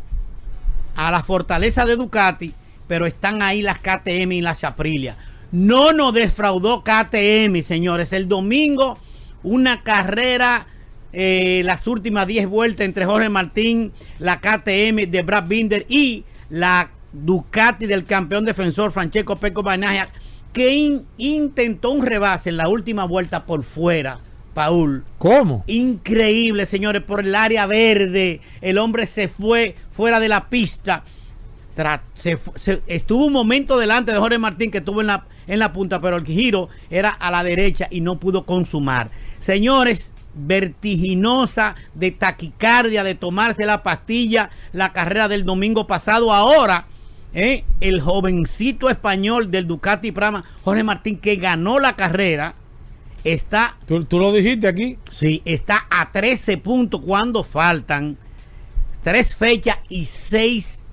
[0.96, 2.52] a la fortaleza de Ducati,
[2.86, 5.16] pero están ahí las KTM y las Aprilia.
[5.52, 8.12] No nos defraudó KTM, señores.
[8.12, 8.98] El domingo,
[9.42, 10.66] una carrera,
[11.12, 16.90] eh, las últimas 10 vueltas entre Jorge Martín, la KTM de Brad Binder y la
[17.12, 20.08] Ducati del campeón defensor Francesco Peco Bagnaia,
[20.52, 24.18] que in- intentó un rebase en la última vuelta por fuera,
[24.54, 25.04] Paul.
[25.18, 25.64] ¿Cómo?
[25.66, 28.40] Increíble, señores, por el área verde.
[28.60, 31.02] El hombre se fue fuera de la pista.
[32.16, 35.72] Se se- estuvo un momento delante de Jorge Martín que estuvo en la, en la
[35.72, 39.10] punta, pero el giro era a la derecha y no pudo consumar.
[39.38, 46.32] Señores, vertiginosa de taquicardia, de tomarse la pastilla, la carrera del domingo pasado.
[46.32, 46.86] Ahora,
[47.32, 52.54] eh, el jovencito español del Ducati Prama, Jorge Martín, que ganó la carrera,
[53.24, 54.98] está ¿Tú, tú lo dijiste aquí.
[55.10, 58.16] Sí, está a 13 puntos cuando faltan
[59.02, 60.86] tres fechas y seis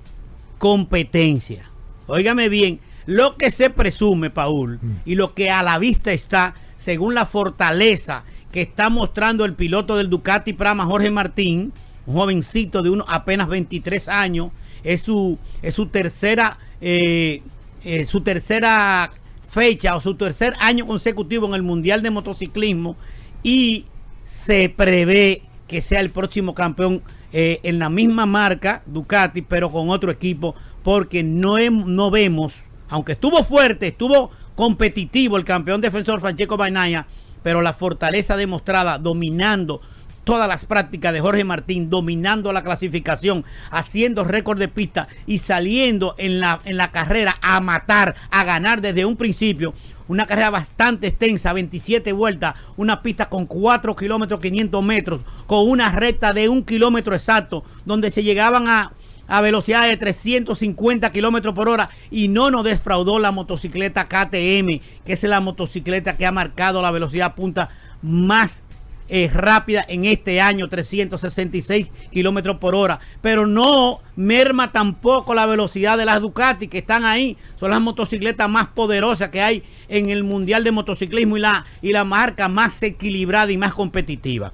[0.58, 1.65] competencias.
[2.08, 7.13] Óigame bien, lo que se presume, Paul, y lo que a la vista está, según
[7.13, 11.74] la fortaleza que está mostrando el piloto del Ducati Prama, Jorge Martín,
[12.06, 14.52] un jovencito de uno, apenas 23 años,
[14.84, 17.42] es su, es su tercera, eh,
[17.84, 19.12] eh, su tercera
[19.50, 22.96] fecha o su tercer año consecutivo en el Mundial de Motociclismo
[23.44, 23.86] y
[24.24, 27.02] se prevé que sea el próximo campeón
[27.34, 33.14] eh, en la misma marca Ducati, pero con otro equipo, porque no, no vemos, aunque
[33.14, 37.06] estuvo fuerte, estuvo competitivo el campeón defensor Francesco Bagnaia,
[37.48, 39.80] pero la fortaleza demostrada dominando
[40.26, 46.14] todas las prácticas de Jorge Martín, dominando la clasificación, haciendo récord de pista y saliendo
[46.18, 49.74] en la, en la carrera a matar, a ganar desde un principio.
[50.10, 55.90] Una carrera bastante extensa, 27 vueltas, una pista con 4 kilómetros 500 metros, con una
[55.94, 58.92] recta de un kilómetro exacto, donde se llegaban a,
[59.28, 65.13] a velocidad de 350 kilómetros por hora y no nos defraudó la motocicleta KTM, que
[65.13, 67.70] es la motocicleta que ha marcado la velocidad punta
[68.02, 68.68] más
[69.10, 72.99] eh, rápida en este año, 366 kilómetros por hora.
[73.22, 77.38] Pero no merma tampoco la velocidad de las Ducati que están ahí.
[77.56, 81.93] Son las motocicletas más poderosas que hay en el Mundial de Motociclismo y la, y
[81.93, 84.51] la marca más equilibrada y más competitiva.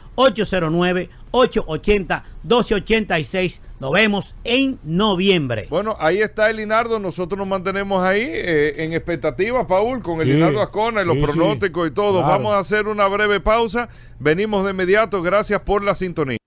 [1.32, 3.60] 809-880-1286.
[3.80, 5.66] Nos vemos en noviembre.
[5.70, 7.00] Bueno, ahí está el Linardo.
[7.00, 11.16] Nosotros nos mantenemos ahí eh, en expectativa, Paul, con el Sí, Linardo Ascona y los
[11.16, 11.26] sí, sí.
[11.26, 12.20] pronósticos y todo.
[12.20, 12.28] Claro.
[12.28, 13.90] Vamos a hacer una breve pausa.
[14.20, 15.22] Venimos de inmediato.
[15.24, 16.38] Gracias por la sintonía.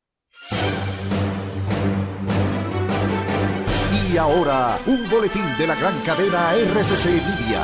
[4.13, 7.63] Y ahora, un boletín de la gran cadena RCC Media.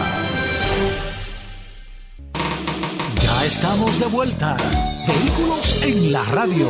[3.20, 4.56] Ya estamos de vuelta.
[5.06, 6.66] Vehículos en la radio.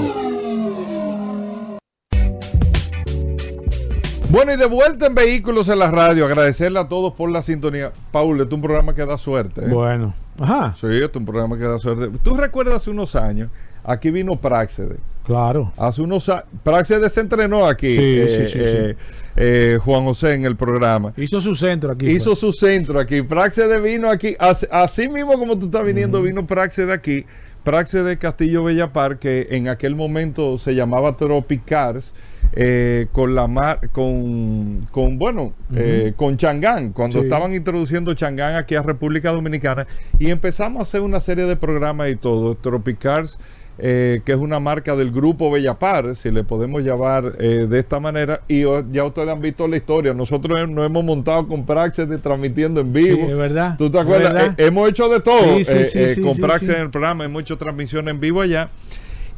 [4.28, 6.26] Bueno, y de vuelta en Vehículos en la Radio.
[6.26, 7.92] Agradecerle a todos por la sintonía.
[8.10, 9.64] Paul, este es un programa que da suerte.
[9.64, 9.68] ¿eh?
[9.68, 10.12] Bueno.
[10.38, 10.74] Ajá.
[10.74, 12.10] Sí, este es un programa que da suerte.
[12.22, 13.50] ¿Tú recuerdas hace unos años?
[13.84, 14.98] Aquí vino Praxede.
[15.24, 15.72] Claro.
[15.76, 16.44] Hace unos años.
[16.62, 17.90] Praxede se entrenó aquí.
[17.96, 18.96] Sí, eh, sí, sí, eh,
[19.36, 21.12] eh, Juan José en el programa.
[21.16, 22.10] Hizo su centro aquí.
[22.10, 22.40] Hizo pues.
[22.40, 23.22] su centro aquí.
[23.22, 24.34] Praxede vino aquí.
[24.38, 27.24] Así, así mismo como tú estás viniendo, vino Praxede aquí.
[27.62, 32.12] Praxede Castillo Bellapar, que en aquel momento se llamaba Tropicars,
[32.54, 37.26] eh, con la mar, con, con bueno, eh, con Changán, cuando Sí.
[37.26, 39.86] estaban introduciendo Changán aquí a República Dominicana,
[40.18, 42.56] y empezamos a hacer una serie de programas y todo.
[42.56, 43.38] Tropicars
[43.78, 47.98] eh, que es una marca del grupo Bellapar, si le podemos llamar eh, de esta
[48.00, 50.14] manera, y o- ya ustedes han visto la historia.
[50.14, 53.16] Nosotros nos hemos montado con Praxis de transmitiendo en vivo.
[53.16, 53.76] Sí, es verdad.
[53.78, 54.32] ¿Tú te acuerdas?
[54.34, 54.54] verdad.
[54.60, 57.56] Eh, hemos hecho de todo Sí, sí, eh, con Praxis en el programa, hemos hecho
[57.58, 58.68] transmisión en vivo allá.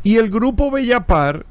[0.03, 1.47] Y el grupo Bellapar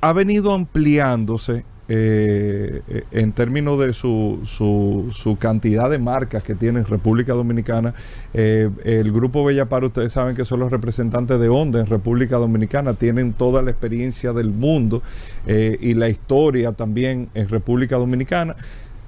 [0.00, 6.80] ha venido ampliándose eh, eh, en términos de su, su, cantidad de marcas que tiene
[6.80, 7.94] en República Dominicana.
[8.34, 12.94] Eh, el grupo Bellapar, ustedes saben que son los representantes de Honda en República Dominicana,
[12.94, 15.02] tienen toda la experiencia del mundo
[15.46, 18.56] y la historia también en República Dominicana.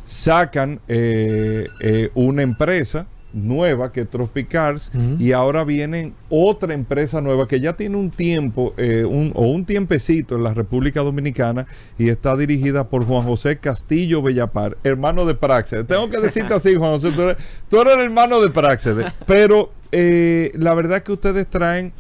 [0.05, 0.81] Sacan
[2.14, 7.97] una empresa nueva que es Tropicars y ahora viene otra empresa nueva que ya tiene
[7.97, 11.66] un tiempo eh, un- o un tiempecito en la República Dominicana
[11.99, 15.87] y está dirigida por Juan José Castillo Bellapar, hermano de Praxedes.
[15.87, 17.37] Tengo que decirte así, Juan José, tú eres,
[17.68, 19.12] tú eres el hermano de Praxedes.
[19.26, 21.93] Pero eh, la verdad es que ustedes traen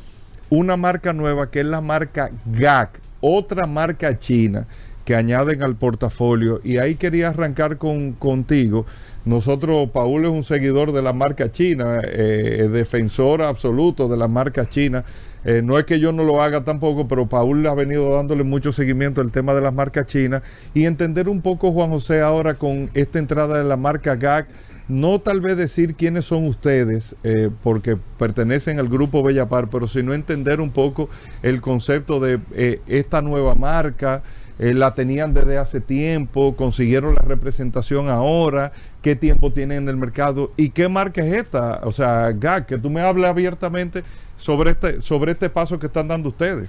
[0.50, 4.66] una marca nueva que es la marca GAC, otra marca china
[5.04, 6.60] que añaden al portafolio.
[6.64, 8.86] Y ahí quería arrancar con, contigo.
[9.24, 14.68] Nosotros, Paul es un seguidor de la marca china, eh, defensor absoluto de la marca
[14.68, 15.04] china.
[15.44, 18.72] Eh, no es que yo no lo haga tampoco, pero Paul ha venido dándole mucho
[18.72, 20.42] seguimiento al tema de las marcas chinas
[20.74, 24.48] y entender un poco, Juan José, ahora con esta entrada de la marca GAC,
[24.88, 30.14] no tal vez decir quiénes son ustedes, eh, porque pertenecen al grupo Bellapar, pero sino
[30.14, 31.10] entender un poco
[31.42, 34.22] el concepto de eh, esta nueva marca,
[34.58, 39.96] eh, la tenían desde hace tiempo, consiguieron la representación ahora, qué tiempo tienen en el
[39.96, 41.80] mercado y qué marca es esta.
[41.84, 44.02] O sea, GAC, que tú me hables abiertamente
[44.36, 46.68] sobre este, sobre este paso que están dando ustedes.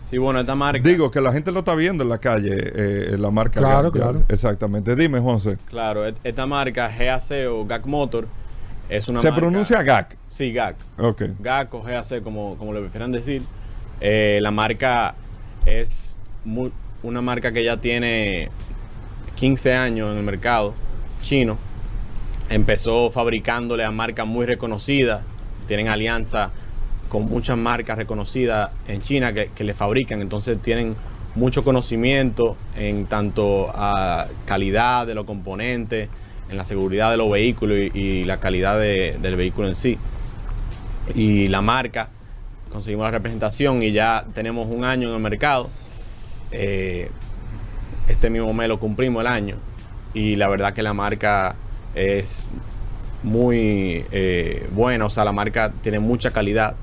[0.00, 0.86] Sí, bueno, esta marca.
[0.86, 4.02] Digo que la gente lo está viendo en la calle, eh, la marca Claro, GAC.
[4.02, 4.24] claro.
[4.28, 4.94] Exactamente.
[4.96, 5.58] Dime, José.
[5.70, 8.26] Claro, et- esta marca GAC o GAC Motor
[8.88, 10.16] es una Se marca- pronuncia GAC.
[10.28, 10.76] Sí, GAC.
[10.98, 11.22] Ok.
[11.38, 13.42] GAC o GAC, como, como le prefieran decir.
[14.00, 15.14] Eh, la marca
[15.64, 16.72] es muy-
[17.02, 18.48] una marca que ya tiene
[19.36, 20.74] 15 años en el mercado
[21.22, 21.58] chino.
[22.48, 25.22] Empezó fabricándole a marcas muy reconocidas.
[25.66, 26.50] Tienen alianza
[27.08, 30.20] con muchas marcas reconocidas en China que, le fabrican.
[30.20, 30.94] Entonces tienen
[31.34, 36.08] mucho conocimiento en tanto a calidad de los componentes,
[36.50, 39.98] en la seguridad de los vehículos y, la calidad de- del vehículo en sí
[41.14, 42.08] y la marca.
[42.70, 45.68] Conseguimos la representación y ya tenemos un año en el mercado.
[46.52, 47.10] Eh,
[48.08, 49.56] este mismo mes lo cumplimos el año.
[50.14, 51.54] Y la verdad que la marca
[51.94, 52.46] es
[53.22, 55.06] muy eh, buena.
[55.06, 56.74] O sea, la marca tiene mucha calidad.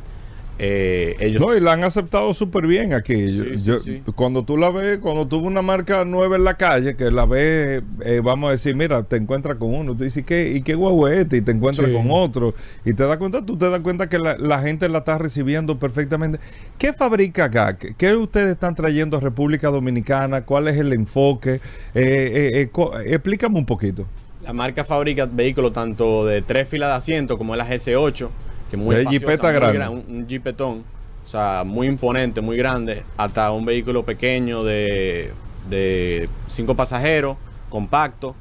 [0.61, 3.31] Eh, ellos No, y la han aceptado súper bien aquí.
[3.33, 4.01] Yo- Sí, sí, yo- sí.
[4.13, 7.25] Cuando tú la ves, cuando tú ves una marca nueva en la calle, que la
[7.25, 10.75] ves, eh, vamos a decir, mira, te encuentras con uno, tú dices, ¿qué, ¿y qué
[10.75, 11.37] huevo es este?
[11.37, 11.93] Y te encuentras Sí.
[11.95, 12.53] con otro.
[12.83, 15.79] Y te das cuenta, tú te das cuenta que la, la gente la está recibiendo
[15.79, 16.39] perfectamente.
[16.77, 17.95] ¿Qué fabrica GAC?
[17.97, 20.41] ¿Qué ustedes están trayendo a República Dominicana?
[20.41, 21.53] ¿Cuál es el enfoque?
[21.53, 21.61] Eh,
[21.95, 22.69] eh, eh,
[23.13, 24.05] explícame un poquito.
[24.43, 28.29] La marca fabrica vehículos tanto de tres filas de asiento como es la GC8,
[28.69, 29.77] que muy espaciosa, jipeta muy grande.
[29.77, 30.83] gran- un, un jipetón,
[31.23, 35.31] o sea, muy imponente, muy grande, hasta un vehículo pequeño de,
[35.69, 37.37] de cinco pasajeros,
[37.69, 38.35] compacto,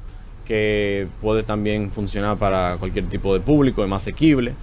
[0.45, 4.53] que puede también funcionar para cualquier tipo de público, es más asequible.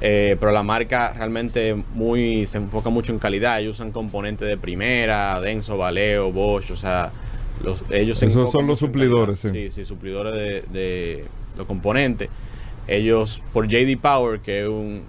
[0.00, 3.58] Eh, pero la marca realmente muy se enfoca mucho en calidad.
[3.60, 7.10] Ellos usan componentes de primera, Denso, Valeo, Bosch, o sea,
[7.64, 9.48] los, ellos se Esos son los suplidores, sí.
[9.50, 11.24] sí, sí, suplidores de, de
[11.56, 12.28] los componentes.
[12.88, 15.02] Ellos, por JD Power, que es un,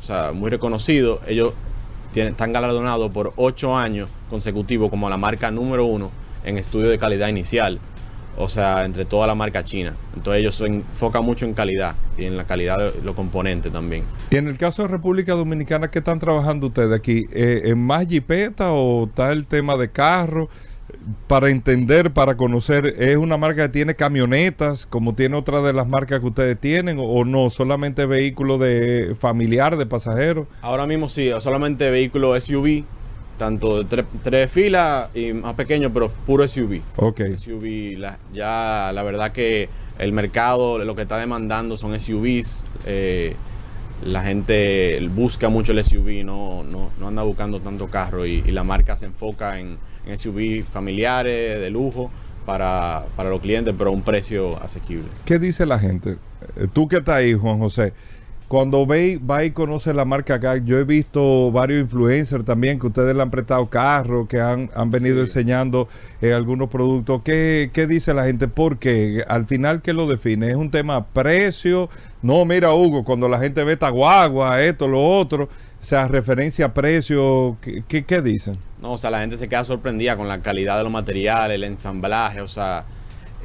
[0.00, 1.52] o sea, muy reconocido, ellos
[2.12, 6.10] tienen, están galardonados por ocho años consecutivos como la marca número uno
[6.44, 7.80] en estudio de calidad inicial.
[8.38, 9.96] O sea, entre toda la marca china.
[10.14, 14.04] Entonces ellos se enfocan mucho en calidad y en la calidad de los componentes también.
[14.30, 17.24] Y en el caso de República Dominicana, ¿qué están trabajando ustedes aquí?
[17.32, 20.50] Eh, ¿En más jipeta o está el tema de carro?
[21.26, 25.86] Para entender, para conocer, ¿es una marca que tiene camionetas como tiene otra de las
[25.86, 27.50] marcas que ustedes tienen o, no?
[27.50, 30.46] ¿Solamente vehículos de familiar, de pasajeros?
[30.62, 32.84] Ahora mismo sí, solamente vehículos SUV,
[33.38, 36.80] tanto de tre- tres filas y más pequeños, pero puro SUV.
[36.96, 37.20] Ok.
[37.36, 39.68] SUV, la- ya la verdad que
[39.98, 42.64] el mercado lo que está demandando son SUVs.
[42.86, 43.34] eh,
[44.04, 48.52] la gente busca mucho el SUV, no, no, no anda buscando tanto carro y, y
[48.52, 52.10] la marca se enfoca en, en SUV familiares, de lujo,
[52.44, 55.08] para, para los clientes, pero a un precio asequible.
[55.24, 56.16] ¿Qué dice la gente?
[56.56, 57.92] Eh, Tú que estás ahí, Juan José.
[58.48, 62.86] Cuando ve, va y conoce la marca GAC, yo he visto varios influencers también que
[62.86, 65.22] ustedes le han prestado carros, que han, han venido Sí.
[65.22, 65.88] enseñando
[66.22, 67.22] eh, algunos productos.
[67.24, 68.46] ¿Qué, ¿Qué dice la gente?
[68.46, 70.46] Porque al final, ¿qué lo define?
[70.46, 71.88] ¿Es un tema precio?
[72.22, 75.48] No, mira, Hugo, cuando la gente ve esta guagua, esto, lo otro,
[75.86, 78.56] o sea, referencia a precio, ¿qué, qué, qué dicen?
[78.82, 81.62] No, o sea, la gente se queda sorprendida con la calidad de los materiales, el
[81.62, 82.84] ensamblaje, o sea,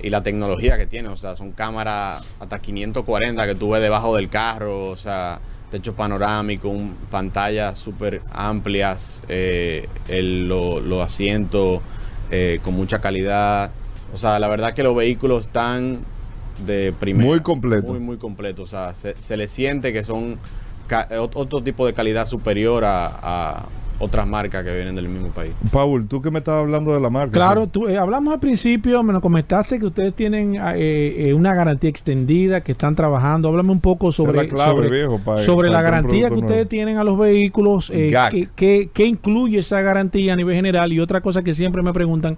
[0.01, 1.09] y la tecnología que tiene.
[1.09, 5.39] O sea, son cámaras hasta 540 que tú ves debajo del carro, o sea,
[5.69, 11.81] techo panorámico, un, pantallas súper amplias, eh, lo- los asientos
[12.31, 13.69] eh, con mucha calidad.
[14.15, 15.99] O sea, la verdad que los vehículos están
[16.65, 17.23] de primera.
[17.23, 17.87] Muy completo.
[17.87, 18.63] Muy, muy completo.
[18.63, 20.39] O sea, se, se le siente que son
[21.35, 23.65] otro tipo de calidad superior a, a-
[24.03, 25.53] otras marcas que vienen del mismo país.
[25.71, 27.33] Paul, tú que me estabas hablando de la marca.
[27.33, 31.53] Claro, tú, eh, hablamos al principio, me lo comentaste que ustedes tienen eh, eh, una
[31.53, 33.47] garantía extendida, que están trabajando.
[33.49, 36.49] Háblame un poco sobre, la clave, sobre, viejo, para- sobre para la garantía que ustedes
[36.49, 36.69] nuevo.
[36.69, 40.99] tienen a los vehículos, eh, qué, qué- qué incluye esa garantía a nivel general y
[40.99, 42.37] otra cosa que siempre me preguntan.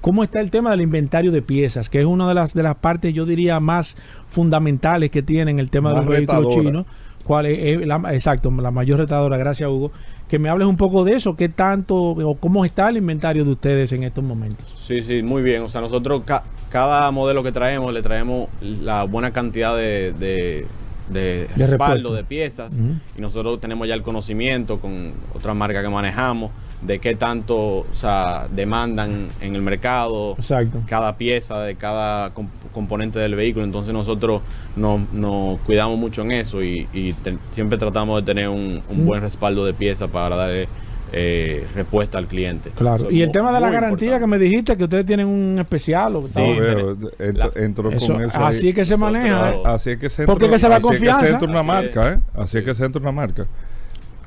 [0.00, 1.90] ¿Cómo está el tema del inventario de piezas?
[1.90, 3.96] Que es una de las de las partes, yo diría, más
[4.28, 6.86] fundamentales que tienen el tema Más de los vehículos chinos.
[7.30, 9.36] ¿Cuál es, la- exacto, la mayor retadora?
[9.36, 9.92] Gracias, Hugo.
[10.28, 11.36] Que me hables un poco de eso.
[11.36, 14.66] ¿Qué tanto o cómo está el inventario de ustedes en estos momentos?
[14.74, 15.62] Sí, sí, muy bien.
[15.62, 20.66] O sea, nosotros ca- cada modelo que traemos le traemos la buena cantidad de, de,
[21.08, 22.14] de De respaldo repuesto.
[22.14, 22.80] de piezas
[23.16, 26.50] y nosotros tenemos ya el conocimiento con otra marca que manejamos
[26.82, 30.80] de qué tanto o sea, demandan en el mercado Exacto.
[30.86, 33.64] cada pieza de cada com- componente del vehículo.
[33.64, 34.40] Entonces nosotros
[34.76, 39.02] nos, nos cuidamos mucho en eso y, y te- siempre tratamos de tener un, un
[39.02, 39.06] Mm.
[39.06, 40.68] buen respaldo de piezas para darle
[41.12, 42.70] eh, respuesta al cliente.
[42.70, 42.96] Claro.
[43.02, 44.20] Eso y el tema de la garantía importante.
[44.20, 46.14] que me dijiste que ustedes tienen un especial.
[46.16, 46.22] ¿o?
[46.24, 48.30] Sí, pero- veo, ent- la- entró Eso- con eso.
[48.38, 48.44] ahí.
[48.44, 49.50] así es que se maneja.
[49.50, 49.60] ¿eh?
[49.64, 51.58] Así es que se Porque entra, que se da así es que se entra una
[51.60, 52.14] Así marca, es.
[52.14, 52.20] ¿eh?
[52.36, 53.46] Así es que se entra una marca.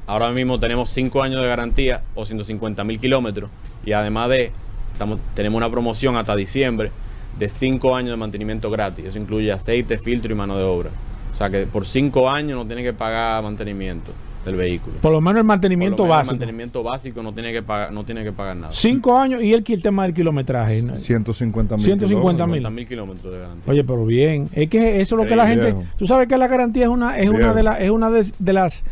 [0.05, 3.49] Ahora mismo tenemos 5 años de garantía o 150 mil kilómetros
[3.85, 4.51] y además de,
[4.91, 6.91] estamos, tenemos una promoción hasta diciembre
[7.39, 9.05] de 5 años de mantenimiento gratis.
[9.05, 10.89] Eso incluye aceite, filtro y mano de obra.
[11.31, 14.11] O sea que por 5 años no tiene que pagar mantenimiento
[14.45, 14.97] del vehículo.
[15.01, 16.33] Por lo menos el Por lo mantenimiento menos el básico.
[16.33, 18.73] mantenimiento básico no tiene que pagar, no tiene que pagar nada.
[18.73, 20.81] Cinco años y el, el tema del kilometraje.
[20.83, 20.97] ¿no?
[20.97, 21.85] 150 mil.
[21.85, 22.71] 150 kilómetros.
[22.71, 22.75] mil.
[22.75, 23.71] mil kilómetros de garantía.
[23.71, 24.49] Oye, pero bien.
[24.51, 25.75] Es que eso es lo que la gente.
[25.97, 28.53] Tú sabes que la garantía es una es una de, la, es una de, de
[28.53, 28.83] las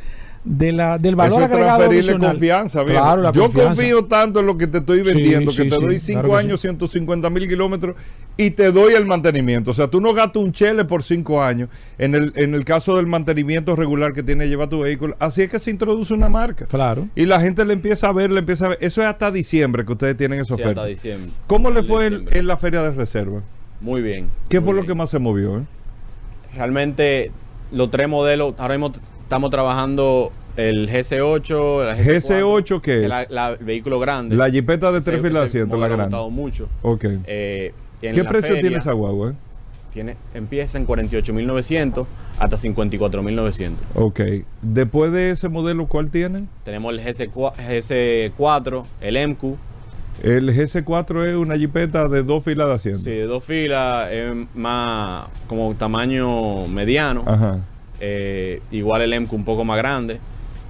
[0.44, 2.32] de la, del valor Eso es agregado transferirle adicional.
[2.32, 2.84] confianza.
[2.86, 3.74] Claro, la Yo confianza.
[3.76, 6.36] confío tanto en lo que te estoy vendiendo sí, que te sí, doy 5 claro
[6.38, 6.68] años, sí.
[6.68, 7.96] 150 mil kilómetros
[8.38, 9.70] y te doy el mantenimiento.
[9.70, 11.70] O sea, tú no gastas un chele por 5 años
[12.00, 15.16] en el, en el caso del mantenimiento regular que tiene que llevar tu vehículo.
[15.20, 16.66] Así es que se introduce una marca.
[16.66, 17.08] Claro.
[17.16, 18.78] Y la gente le empieza a ver, le empieza a ver.
[18.82, 20.82] Eso es hasta diciembre que ustedes tienen esa Sí, oferta.
[20.82, 21.30] hasta diciembre.
[21.46, 23.42] ¿Cómo le fue en, la feria de reserva?
[23.80, 24.28] Muy bien.
[24.50, 25.60] ¿Qué muy fue lo que más se movió?
[25.60, 25.64] eh?
[26.56, 27.32] Realmente
[27.72, 28.92] los tres modelos, ahora mismo
[29.32, 33.08] estamos trabajando el GC8, la GC4, GC8, ¿qué es?
[33.08, 34.36] La, la- el vehículo grande.
[34.36, 36.04] La jipeta de tres filas de asiento, la ha grande.
[36.08, 36.68] gustado mucho.
[36.82, 37.06] Ok.
[37.28, 39.30] Eh, en ¿Qué precio feria tiene esa guagua?
[39.30, 39.34] eh?
[39.94, 42.06] Tiene, empieza en 48.900
[42.40, 43.72] hasta 54.900.
[43.96, 44.20] Ok.
[44.62, 46.50] Después de ese modelo, ¿cuál tienen?
[46.66, 47.54] Tenemos el GC4,
[48.36, 49.44] GC4 el MQ,
[50.24, 53.00] El GC4 es una jipeta de dos filas de asiento.
[53.00, 57.24] sí, de dos filas, es más como tamaño mediano.
[57.26, 57.60] Ajá.
[58.02, 60.20] Eh, igual el MQ un poco más grande.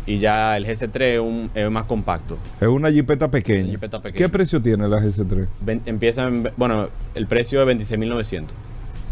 [0.06, 2.38] Y ya el GC3 es, un- es más compacto.
[2.60, 3.62] Es una jipeta pequeña.
[3.64, 4.18] Una jipeta pequeña.
[4.18, 5.48] ¿Qué precio tiene la GC3?
[5.62, 8.48] Ven- empieza en, bueno, el precio es 26.900.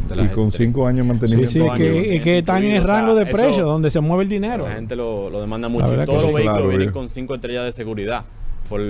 [0.07, 0.57] de la Y con GC3.
[0.57, 2.87] 5 años de Sí, sí, es que, años, es que están en el incluido, o
[2.87, 4.67] sea, rango de eso- precio donde se mueve el dinero.
[4.67, 5.87] La gente lo, lo demanda mucho.
[5.87, 6.33] Y todos los sí.
[6.33, 6.93] vehículos Claro, vienen viejo.
[6.93, 8.23] con 5 estrellas de seguridad
[8.69, 8.81] por,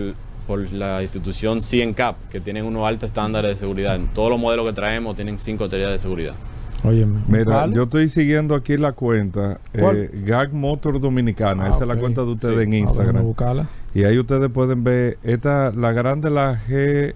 [0.47, 3.95] por la institución CNCAP, que tienen unos altos estándares de seguridad.
[3.95, 6.35] En todos los modelos que traemos tienen 5 estrellas de seguridad.
[6.83, 7.19] Óyeme.
[7.27, 7.75] Mira, ¿vale?
[7.75, 11.65] yo estoy siguiendo aquí la cuenta eh, Gag Motor Dominicana.
[11.65, 12.63] Ah, Esa es la cuenta de ustedes Sí.
[12.63, 13.23] en Instagram.
[13.23, 13.67] buscarla.
[13.93, 17.15] Y ahí ustedes pueden ver esta, la grande, la G,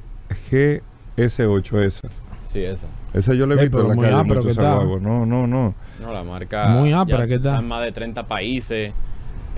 [1.17, 2.01] GS8 esa.
[2.45, 2.87] Sí, esa.
[3.13, 4.99] Esa yo la he Ey, visto en la calle ápero mucho.
[4.99, 5.73] No, no, no.
[6.01, 7.47] No, la marca Muy ápera, ¿qué tal?
[7.47, 8.91] está en más de 30 países.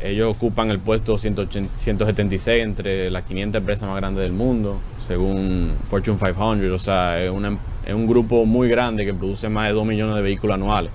[0.04, 4.78] Ellos ocupan el puesto 180 176 entre las 500 empresas más grandes del mundo,
[5.08, 6.72] según Fortune 500.
[6.72, 10.16] O sea, es, una- es un grupo muy grande que produce más de 2 millones
[10.16, 10.92] de vehículos anuales.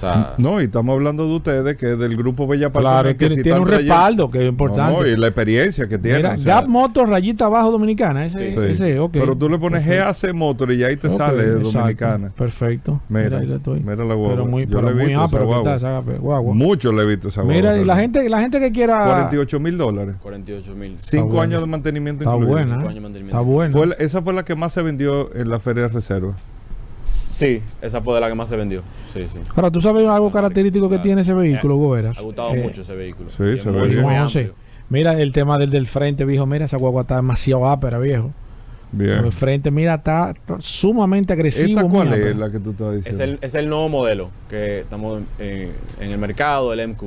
[0.00, 3.34] Sea, No, y estamos hablando de ustedes que del grupo Bella Parque Claro, que tiene,
[3.34, 4.92] si tiene un trayendo- respaldo que es importante.
[4.94, 6.22] No, no, y la experiencia que tienen.
[6.22, 8.24] Mira, o sea, Gap Motor rayita abajo dominicana.
[8.24, 8.56] Ese, Sí.
[8.58, 8.66] sí.
[8.70, 9.10] ese, ok.
[9.12, 9.84] Pero tú le pones.
[9.86, 11.70] GAC Motor y ahí te Ok, sale exacto.
[11.72, 12.32] dominicana.
[12.36, 13.00] Perfecto.
[13.08, 13.80] Mira, ahí la estoy.
[13.80, 14.30] mira la guagua.
[14.30, 15.74] Pero muy, Yo pero la he muy visto esa ápero que guagua.
[15.76, 16.54] está esa guagua.
[16.54, 17.56] Mucho le he visto esa guagua.
[17.56, 19.04] Mira, y la gente, la gente que quiera.
[19.04, 20.14] 48 mil dólares.
[20.22, 20.94] 48 mil.
[20.98, 21.42] Cinco buena.
[21.42, 22.54] años de mantenimiento Está incluido.
[22.56, 22.74] buena.
[22.74, 22.84] Cinco ¿eh?
[22.88, 23.36] años de mantenimiento.
[23.36, 23.72] Está buena.
[23.72, 26.34] Fue la- esa fue la que más se vendió en la feria de reserva.
[27.30, 28.82] Sí, esa fue de la que más se vendió.
[29.12, 29.38] Sí, sí.
[29.54, 31.02] Ahora, ¿tú sabes algo característico que Claro.
[31.02, 32.18] tiene ese vehículo, Hugo Veras?
[32.18, 33.30] Ha gustado Eh, mucho ese vehículo.
[33.30, 34.52] sí, se ve bien.
[34.88, 36.46] Mira el tema del del frente, viejo.
[36.46, 38.32] Mira, esa guagua está demasiado ápera, viejo.
[38.92, 39.24] Bien.
[39.24, 41.78] El frente, mira, está sumamente agresivo.
[41.80, 43.22] ¿Esta cuál es la que tú estás Es diciendo?
[43.24, 45.70] el, es el nuevo modelo que estamos en,
[46.00, 47.04] en el mercado, el MQ.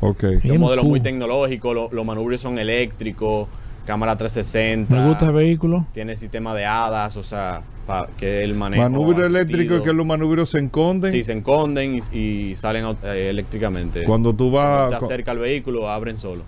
[0.00, 0.24] Ok.
[0.24, 3.46] Es un modelo muy tecnológico, lo- los manubrios son eléctricos,
[3.86, 4.92] cámara 360.
[4.92, 5.86] Me gusta el vehículo.
[5.92, 8.82] Tiene sistema de hadas, o sea, pa- que el manejo.
[8.82, 9.82] Manubrio eléctrico asistido.
[9.82, 11.10] que los manubrios se esconden.
[11.12, 14.04] Sí, se esconden y, y salen eh, eléctricamente.
[14.04, 14.90] Cuando tú vas.
[14.90, 16.42] te acerca al vehículo, abren solo.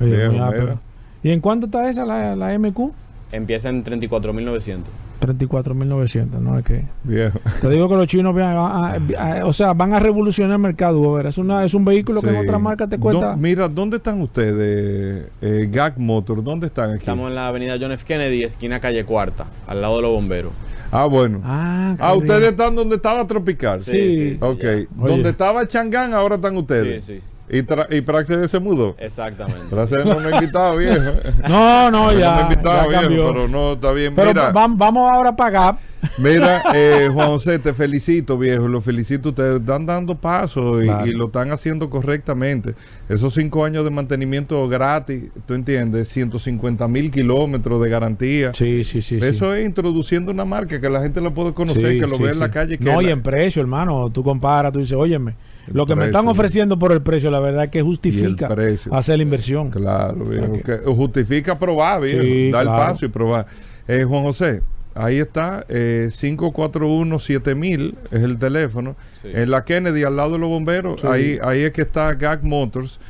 [0.00, 0.32] Ápero.
[0.32, 0.78] mira.
[1.22, 2.90] ¿Y en cuánto está esa, la, la MQ?
[3.32, 4.78] Empieza en 34.900.
[5.20, 6.82] 34.900, no es que...
[7.04, 7.38] Viejo.
[7.60, 8.96] Te digo que los chinos van a, a-
[9.40, 11.26] a- o sea, van a revolucionar el mercado, Gober.
[11.26, 12.40] Es, una, es un vehículo que en Sí.
[12.40, 13.32] otra marca te cuesta...
[13.32, 15.26] Do- mira, ¿dónde están ustedes?
[15.42, 17.00] Eh, Gag Motor, ¿dónde están aquí?
[17.00, 18.04] Estamos en la avenida John F.
[18.06, 20.52] Kennedy, esquina calle Cuarta, al lado de los bomberos.
[20.92, 21.40] Ah, bueno.
[21.44, 23.80] Ah, Ah, ustedes están donde estaba Tropical.
[23.80, 24.60] Sí, sí, sí, Ok.
[24.62, 24.86] ya.
[25.06, 27.04] Donde estaba Changán, ahora están ustedes.
[27.04, 27.24] Sí, sí.
[27.52, 28.94] Y, tra- y Praxedes se mudó.
[28.98, 29.62] Exactamente.
[29.68, 31.00] Praxedes no me ha invitado, viejo.
[31.48, 33.32] No, no, me ya, ha invitado, ya viejo, cambió.
[33.32, 34.14] pero no, está bien.
[34.14, 35.76] Pero Mira, vam- vamos ahora a pagar.
[36.18, 38.68] Mira, eh, Juan José, te felicito, viejo.
[38.68, 39.30] Lo felicito.
[39.30, 41.06] Ustedes están dando pasos y, Claro.
[41.06, 42.74] y lo están haciendo correctamente.
[43.08, 48.52] Esos cinco años de mantenimiento gratis, tú entiendes, 150 mil kilómetros de garantía.
[48.54, 49.18] Sí, sí, sí.
[49.20, 52.22] Eso es introduciendo una marca que la gente la puede conocer, Sí, que lo sí,
[52.22, 52.78] ve en la calle.
[52.78, 54.08] Que No, y en precio, hermano.
[54.10, 55.34] Tú comparas, tú dices, óyeme,
[55.72, 58.92] lo que me están ofreciendo por el precio, la verdad es que justifica precio.
[58.94, 59.70] hacer la inversión.
[59.70, 63.46] Claro, viejo, que justifica probar, viejo, Sí, dar el paso y probar.
[63.88, 64.62] Eh, Juan José,
[64.94, 68.96] ahí está, eh, 541-7000 es el teléfono.
[69.20, 69.28] Sí.
[69.32, 71.06] En la Kennedy, al lado de los bomberos, Sí.
[71.06, 73.00] ahí, ahí es que está Gag Motors.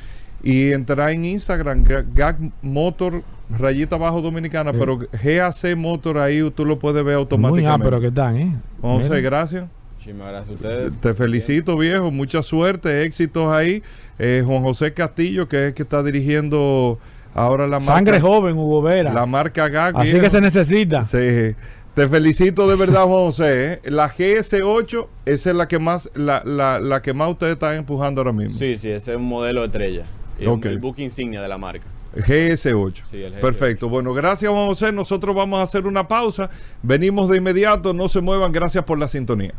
[0.43, 3.23] Y entrar en Instagram, Ga- Gag Motor,
[3.59, 4.79] rayita abajo dominicana, Sí.
[4.81, 7.85] pero GAC Motor ahí tú lo puedes ver Muy automáticamente.
[7.85, 8.57] pero que están, ¿eh?
[8.81, 9.21] Juan José, Mira.
[9.21, 9.65] gracias.
[10.01, 10.96] Muchísimas gracias a ustedes.
[10.98, 12.11] Te felicito, viejo.
[12.11, 13.82] Mucha suerte, éxitos ahí.
[14.18, 16.98] Eh, Juan José Castillo, que es el que está dirigiendo
[17.34, 17.92] ahora la marca.
[17.96, 19.12] Sangre joven, Hugo Vera.
[19.12, 19.98] La marca GAG.
[19.98, 20.24] Así viejo.
[20.24, 21.05] que se necesita.
[21.05, 21.55] Sí.
[21.92, 23.72] Te felicito de verdad, Juan José.
[23.74, 23.80] ¿eh?
[23.90, 28.22] La GS8, esa es la que más, la, la, la que más ustedes están empujando
[28.22, 28.55] ahora mismo.
[28.55, 30.05] Sí, sí, ese es un modelo de estrella.
[30.38, 31.84] El book insignia de la marca.
[32.15, 33.03] GS8.
[33.05, 33.41] Sí, el GS8.
[33.41, 33.89] Perfecto.
[33.89, 34.93] Bueno, gracias, José.
[34.93, 36.51] Nosotros vamos a hacer una pausa.
[36.83, 37.93] Venimos de inmediato.
[37.93, 38.53] No se muevan.
[38.53, 39.55] Gracias por la sintonía.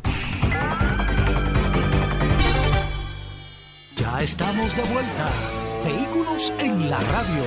[3.96, 5.30] Ya estamos de vuelta.
[5.86, 7.44] Vehículos en la radio.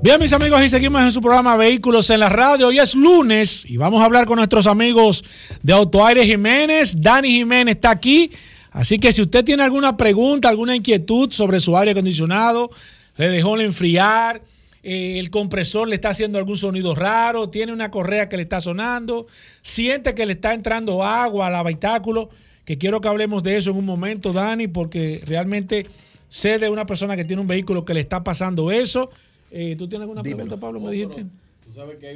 [0.00, 2.68] Bien, mis amigos, y seguimos en su programa Vehículos en la Radio.
[2.68, 5.24] Hoy es lunes y vamos a hablar con nuestros amigos
[5.60, 7.00] de Autoaire Jiménez.
[7.00, 8.30] Dani Jiménez está aquí.
[8.78, 12.70] Así que si usted tiene alguna pregunta, alguna inquietud sobre su aire acondicionado,
[13.16, 14.40] le dejó el enfriar,
[14.84, 18.60] eh, el compresor le está haciendo algún sonido raro, tiene una correa que le está
[18.60, 19.26] sonando,
[19.62, 22.30] siente que le está entrando agua al habitáculo,
[22.64, 25.84] que quiero que hablemos de eso en un momento, Dani, porque realmente
[26.28, 29.10] sé de una persona que tiene un vehículo que le está pasando eso.
[29.50, 30.78] Eh, ¿Tú tienes alguna pregunta, Pablo?
[30.78, 31.26] ¿Me dijiste?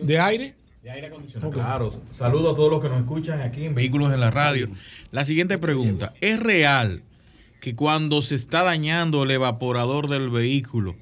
[0.01, 0.55] ¿De aire?
[1.53, 4.69] Claro, saludo a todos los que nos escuchan aquí en Vehículos en la Radio.
[5.13, 7.03] La siguiente pregunta, ¿es real
[7.61, 10.97] que cuando se está dañando el evaporador del vehículo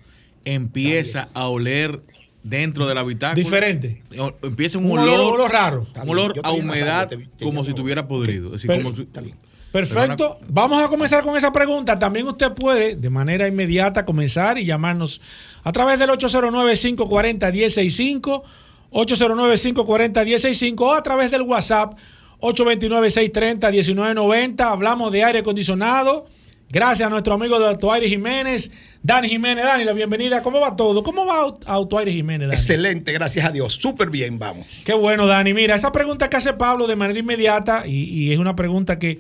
[0.45, 2.03] empieza a oler
[2.43, 3.43] dentro del habitáculo?
[3.43, 4.03] Diferente.
[4.43, 5.87] Empieza un, Un olor, raro.
[6.03, 8.49] Un olor a humedad radio, te- te como si estuviera podrido.
[8.49, 9.09] Es decir, Pero- como si-
[9.73, 10.39] Perfecto.
[10.49, 11.97] Vamos a comenzar con esa pregunta.
[11.97, 15.21] También usted puede, de manera inmediata, comenzar y llamarnos
[15.63, 18.43] a través del 809-540-1065,
[18.93, 21.99] 809-540-1065 o a través del WhatsApp
[22.41, 24.61] 829-630-1990.
[24.61, 26.27] Hablamos de aire acondicionado.
[26.73, 28.71] Gracias a nuestro amigo de Autoaire Jiménez,
[29.03, 29.65] Dani Jiménez.
[29.65, 30.41] Dani, la bienvenida.
[30.41, 31.03] ¿Cómo va todo?
[31.03, 32.61] ¿Cómo va Aut- Autoaire Jiménez, Dani?
[32.61, 33.75] Excelente, gracias a Dios.
[33.75, 34.69] Súper bien, vamos.
[34.85, 35.53] Qué bueno, Dani.
[35.53, 39.19] Mira, esa pregunta que hace Pablo de manera inmediata, y, y es una pregunta que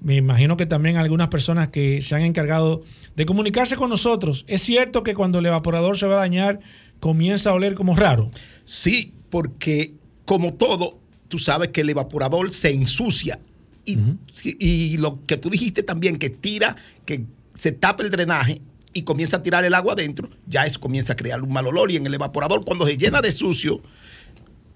[0.00, 2.80] me imagino que también algunas personas que se han encargado
[3.14, 4.46] de comunicarse con nosotros.
[4.48, 6.60] ¿Es cierto que cuando el evaporador se va a dañar,
[7.00, 8.30] comienza a oler como raro?
[8.64, 9.94] Sí, porque
[10.24, 13.38] como todo, tú sabes que el evaporador se ensucia.
[13.84, 16.74] Y, lo que tú dijiste también, que tira,
[17.04, 17.24] que
[17.54, 18.60] se tapa el drenaje
[18.92, 21.92] y comienza a tirar el agua adentro, ya eso comienza a crear un mal olor.
[21.92, 23.80] Y en el evaporador, cuando se llena de sucio,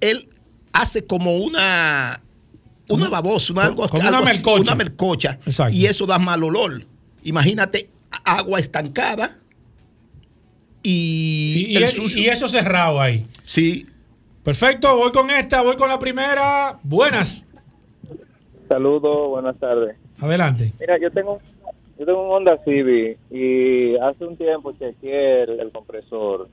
[0.00, 0.28] él
[0.72, 2.22] hace como una
[2.88, 4.62] una babosa, una, algo, como algo una así, melcocha.
[4.62, 5.38] una melcocha.
[5.44, 5.76] Exacto.
[5.76, 6.84] Y eso da mal olor.
[7.24, 7.90] Imagínate
[8.24, 9.39] agua estancada
[10.82, 12.22] y, Y, y- el y- sucio.
[12.22, 13.26] y eso cerrado ahí.
[13.42, 13.84] Sí.
[14.42, 16.78] Perfecto, voy con esta, voy con la primera.
[16.82, 17.46] Buenas.
[18.68, 19.96] Saludos, buenas tardes.
[20.20, 20.72] Adelante.
[20.80, 21.40] Mira, yo tengo,
[21.98, 26.48] yo tengo un Honda Civic y hace un tiempo chequeé el, el compresor.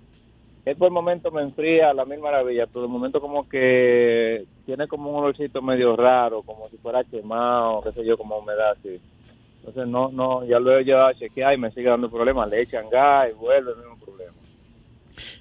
[0.66, 4.44] Él por el momento me enfría a la mil maravillas, pero de momento como que
[4.66, 8.72] tiene como un olorcito medio raro, como si fuera quemado, qué sé yo, como humedad
[8.72, 9.00] así.
[9.60, 12.50] Entonces no, no, ya lo he llevado a chequear y me sigue dando problemas.
[12.50, 13.97] Le echan gas y vuelve el mismo.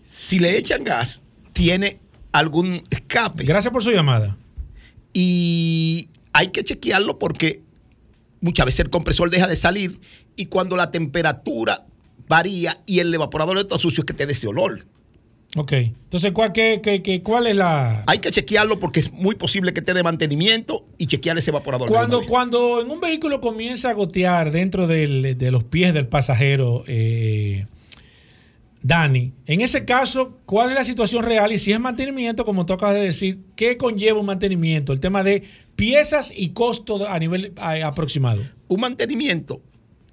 [0.08, 1.98] Si le echan gas, tiene
[2.32, 3.44] algún escape.
[3.44, 4.36] Gracias por su llamada.
[5.12, 7.62] Y hay que chequearlo porque
[8.40, 10.00] muchas veces el compresor deja de salir
[10.36, 11.86] y cuando la temperatura
[12.28, 14.84] varía y el evaporador está sucio es que te dé ese olor.
[15.56, 15.72] Ok.
[15.72, 18.04] Entonces, ¿cuál, qué, qué- qué- cuál es la...?
[18.06, 21.88] Hay que chequearlo porque es muy posible que te dé mantenimiento y chequear ese evaporador.
[21.88, 26.08] de Cuando, cuando en un vehículo comienza a gotear dentro del- de los pies del
[26.08, 27.66] pasajero, eh,
[28.86, 31.50] Dani, en ese caso, ¿cuál es la situación real?
[31.50, 34.92] Y si es mantenimiento, como tú acabas de decir, ¿qué conlleva un mantenimiento?
[34.92, 35.42] El tema de
[35.74, 38.44] piezas y costo a nivel aproximado.
[38.68, 39.60] Un mantenimiento,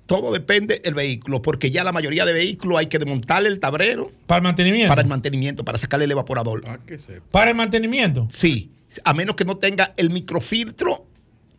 [0.08, 4.12] todo depende del vehículo, porque ya la mayoría de vehículos hay que desmontarle el tablero.
[4.26, 4.90] ¿Para el mantenimiento?
[4.90, 6.64] Para el mantenimiento, para sacarle el evaporador.
[7.30, 8.28] ¿Para el mantenimiento?
[8.32, 8.72] Sí,
[9.04, 11.06] a menos que no tenga el microfiltro.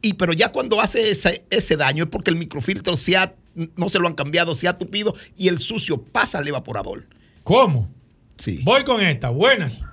[0.02, 3.34] Y pero ya cuando hace ese, ese daño es porque el microfiltro se ha,
[3.76, 7.04] no se lo han cambiado, se ha tupido y el sucio pasa al evaporador.
[7.42, 7.88] ¿Cómo?
[8.36, 8.60] Sí.
[8.64, 9.30] Voy con esta.
[9.30, 9.84] Buenas.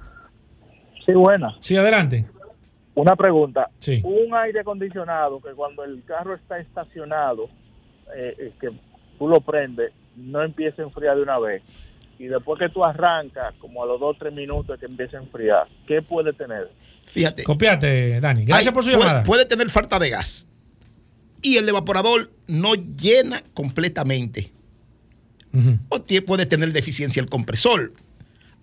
[1.05, 1.55] Sí, buena.
[1.59, 2.25] Sí, adelante.
[2.95, 3.69] Una pregunta.
[3.79, 4.01] Sí.
[4.03, 7.49] Un aire acondicionado que cuando el carro está estacionado,
[8.15, 8.69] eh, eh, que
[9.17, 11.63] tú lo prendes, no empieza a enfriar de una vez.
[12.19, 15.21] Y después que tú arrancas, como a los 2 o 3 minutos que empieza a
[15.21, 16.69] enfriar, ¿qué puede tener?
[17.05, 17.43] Fíjate.
[17.43, 18.45] Copiate, Dani.
[18.45, 19.23] Gracias por su puede- llamada.
[19.23, 20.47] Puede tener falta de gas.
[21.41, 24.51] Y el evaporador no llena completamente.
[25.89, 27.91] O tie- puede tener deficiencia el compresor.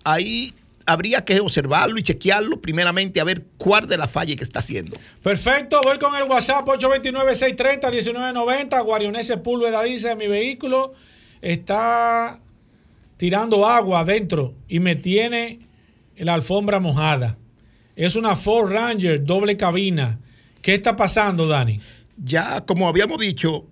[0.05, 0.55] Ahí
[0.87, 4.97] habría que observarlo y chequearlo primeramente a ver cuál de las fallas que está haciendo.
[5.22, 8.85] Perfecto, voy con el WhatsApp 829-630-1990.
[8.85, 10.93] Guarionese Púlveda dice, mi vehículo
[11.41, 12.41] está
[13.16, 15.61] tirando agua adentro y me tiene
[16.16, 17.37] la alfombra mojada.
[17.97, 20.18] Es una Ford Ranger doble cabina.
[20.62, 21.81] ¿Qué está pasando, Dani?
[22.23, 23.66] Ya, como habíamos dicho,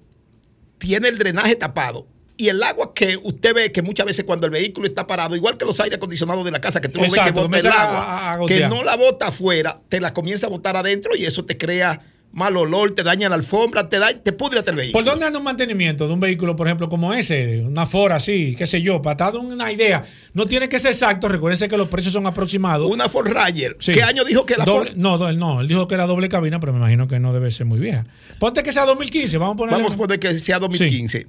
[0.78, 2.06] tiene el drenaje tapado.
[2.38, 5.56] Y el agua que usted ve que muchas veces cuando el vehículo está parado, igual
[5.56, 7.82] que los aires acondicionados de la casa, que tú no ves que bota el a-
[7.82, 11.24] agua, a- a que no la bota afuera, te la comienza a botar adentro y
[11.24, 12.02] eso te crea
[12.36, 14.92] mal olor, te daña la alfombra, te, da, te pudre el vehículo.
[14.92, 17.62] ¿Por dónde anda un mantenimiento de un vehículo, por ejemplo, como ese?
[17.62, 20.04] Una Ford así, qué sé yo, para dar una idea.
[20.34, 22.90] No tiene que ser exacto, recuérdense que los precios son aproximados.
[22.92, 23.78] Una Ford Ranger.
[23.78, 24.96] ¿Qué año dijo que la Doble- Ford?
[24.96, 27.64] No, no, él dijo que era doble cabina, pero me imagino que no debe ser
[27.64, 28.04] muy vieja.
[28.38, 29.74] Ponte que sea 2015, vamos a poner.
[29.74, 31.26] Vamos a poner que sea 2015.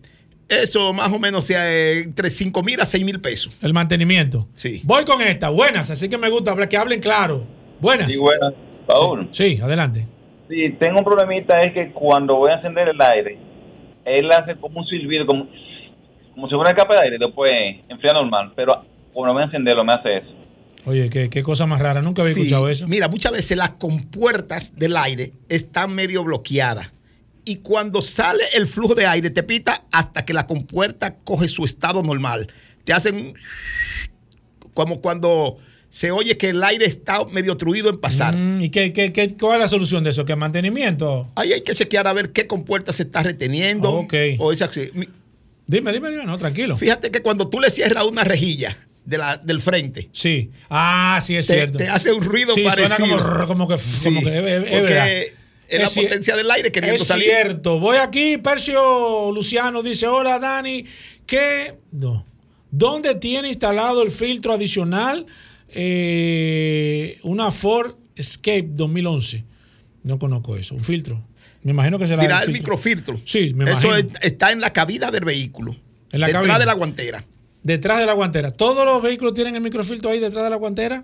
[0.50, 3.54] Eso más o menos sea entre 5 mil a 6 mil pesos.
[3.62, 4.48] El mantenimiento.
[4.56, 4.82] Sí.
[4.84, 7.46] Voy con esta, buenas, así que me gusta que hablen claro.
[7.80, 8.12] Buenas.
[8.12, 8.54] Sí, buenas.
[8.86, 9.30] Paul.
[9.32, 10.06] Sí, adelante.
[10.50, 13.38] Sí, tengo un problemita, es que cuando voy a encender el aire,
[14.06, 15.48] él hace como un silbido, como,
[16.34, 17.52] como si fuera una capa de aire, después
[17.90, 20.34] enfría normal, pero cuando voy a encenderlo me hace eso.
[20.86, 22.88] Oye, qué, qué cosa más rara, nunca había Sí, escuchado eso.
[22.88, 26.92] Mira, muchas veces las compuertas del aire están medio bloqueadas.
[27.44, 31.66] Y cuando sale el flujo de aire, te pita hasta que la compuerta coge su
[31.66, 32.48] estado normal.
[32.86, 33.34] Te hacen
[34.74, 35.58] como cuando
[35.90, 38.36] se oye que el aire está medio truido en pasar.
[38.36, 40.26] Mm, ¿Y qué, qué, qué, cuál es la solución de eso?
[40.26, 41.28] ¿Qué mantenimiento?
[41.36, 43.92] Ahí hay que chequear a ver qué compuerta se está reteniendo.
[43.92, 44.14] Ok.
[44.40, 44.70] O esa-.
[44.94, 45.08] Mi-
[45.66, 46.78] Dime, dime, dime, no, tranquilo.
[46.78, 50.50] Fíjate que cuando tú le cierras una rejilla de la, del frente, Sí.
[50.70, 51.78] Ah, sí, es te, cierto.
[51.78, 53.18] te hace un ruido Sí, suena parecido.
[53.18, 55.08] como, rrr, como que, como que es, es- es porque verdad.
[55.68, 57.26] es la potencia del aire queriendo es salir.
[57.26, 57.80] cierto.
[57.80, 60.86] Voy aquí, Percio Luciano dice, hola Dani,
[61.26, 61.76] ¿qué?
[61.92, 62.26] No.
[62.72, 65.26] ¿Dónde tiene instalado el filtro adicional?
[65.70, 69.44] Eh, una Ford Escape 2011.
[70.04, 70.76] No conozco eso.
[70.76, 71.22] Un filtro.
[71.64, 72.62] Me imagino que será Dirá el filtro.
[72.62, 73.22] microfiltro.
[73.26, 73.96] Sí, me Eso imagino.
[74.20, 75.76] es- está en la cabina del vehículo.
[76.12, 76.60] En la detrás cabina.
[76.60, 77.26] de la guantera.
[77.64, 78.52] Detrás de la guantera.
[78.52, 81.04] ¿Todos los vehículos tienen el microfiltro ahí detrás de la guantera?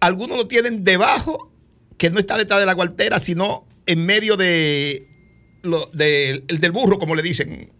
[0.00, 1.52] Algunos lo tienen debajo,
[1.96, 5.06] que no está detrás de la guantera, sino en medio de,
[5.62, 7.70] lo, de- el del burro, como le dicen.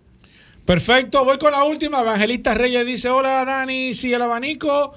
[0.64, 2.00] Perfecto, voy con la última.
[2.00, 4.92] Evangelista Reyes dice: Hola Dani, si el abanico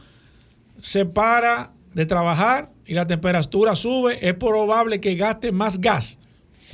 [0.83, 6.19] se para de trabajar y la temperatura sube, es probable que gaste más gas.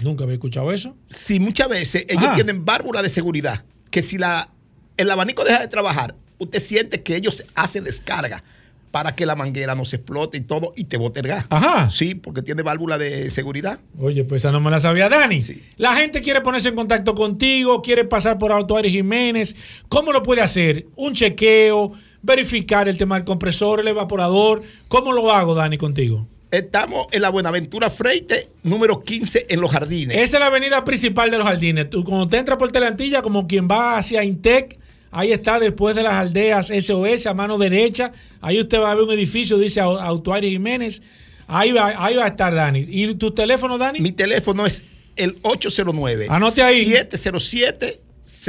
[0.02, 0.98] Nunca había escuchado eso.
[1.06, 2.34] Si muchas veces ellos Ajá.
[2.34, 4.50] tienen válvula de seguridad, que si la,
[4.98, 8.44] el abanico deja de trabajar, usted siente que ellos hacen descarga
[8.90, 11.46] para que la manguera no se explote y todo y te bote el gas.
[11.52, 11.92] Ajá.
[11.92, 13.80] Sí, porque tiene válvula de seguridad.
[14.00, 15.40] Oye, pues esa no me la sabía Dani.
[15.78, 19.56] La gente quiere ponerse en contacto contigo, quiere pasar por Auto Aires Jiménez.
[19.88, 20.88] ¿Cómo lo puede hacer?
[20.96, 21.92] Un chequeo,
[22.22, 24.62] verificar el tema del compresor, el evaporador.
[24.88, 26.28] ¿Cómo lo hago, Dani, contigo?
[26.52, 30.18] Estamos en la Buenaventura Freite, número 15, en Los Jardines.
[30.18, 31.90] Esa es la avenida principal de los jardines.
[31.92, 34.80] Tú, cuando te entras por Telantilla, como quien va hacia Intec,
[35.12, 38.12] ahí está después de las aldeas SOS a mano derecha.
[38.42, 41.04] Ahí usted va a ver un edificio, dice Au- Autuario Jiménez.
[41.48, 42.84] Ahí va, ahí va a estar Dani.
[42.88, 44.00] ¿Y tu teléfono, Dani?
[44.00, 44.82] Mi teléfono es
[45.16, 46.86] el 809 Anote ahí.
[46.86, 48.00] 707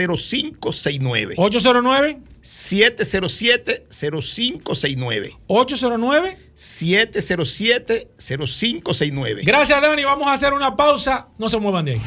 [0.07, 1.34] 0569.
[1.36, 5.36] 809 707 0569.
[5.46, 9.42] 809 707 0569.
[9.44, 10.05] Gracias, Dani.
[10.05, 11.28] Vamos a hacer una pausa.
[11.38, 12.01] No se muevan de ahí.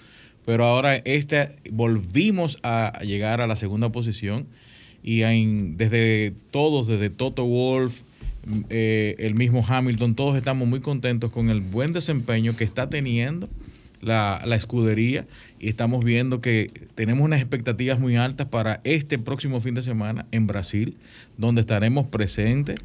[0.46, 4.48] Pero ahora este, volvimos a llegar a la segunda posición
[5.04, 8.02] y en- desde todos, desde Toto Wolf,
[8.48, 12.90] mm, eh, el mismo Hamilton, todos estamos muy contentos con el buen desempeño que está
[12.90, 13.48] teniendo
[14.02, 15.26] la, la escudería
[15.60, 20.26] y estamos viendo que tenemos unas expectativas muy altas para este próximo fin de semana
[20.32, 20.98] en Brasil,
[21.38, 22.78] donde estaremos presentes.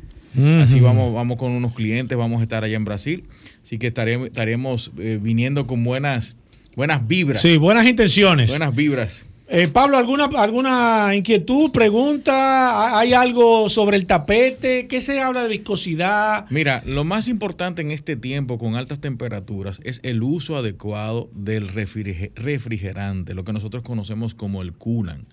[0.61, 3.25] Así vamos, vamos con unos clientes, vamos a estar allá en Brasil.
[3.67, 6.37] Así que estaremos, estaremos eh, viniendo con buenas,
[6.77, 7.43] buenas vibras.
[7.43, 8.49] Sí, buenas intenciones.
[8.49, 9.27] Buenas vibras.
[9.49, 12.97] Eh, Pablo, ¿alguna, ¿alguna inquietud, pregunta?
[12.97, 14.87] ¿Hay algo sobre el tapete?
[14.87, 16.47] ¿Qué se habla de viscosidad?
[16.49, 21.69] Mira, lo más importante en este tiempo con altas temperaturas es el uso adecuado del
[21.69, 25.29] refrige- refrigerante, lo que nosotros conocemos como el coolant.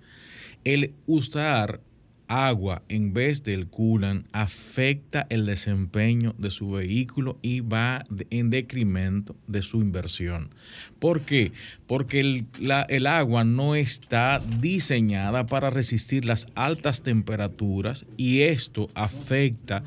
[0.64, 1.82] El usar
[2.28, 9.36] agua en vez del coolant afecta el desempeño de su vehículo y va en decremento
[9.48, 10.50] de su inversión.
[11.00, 11.52] ¿Por qué?
[11.88, 12.46] Porque el,
[12.90, 19.84] el agua no está diseñada para resistir las altas temperaturas y esto afecta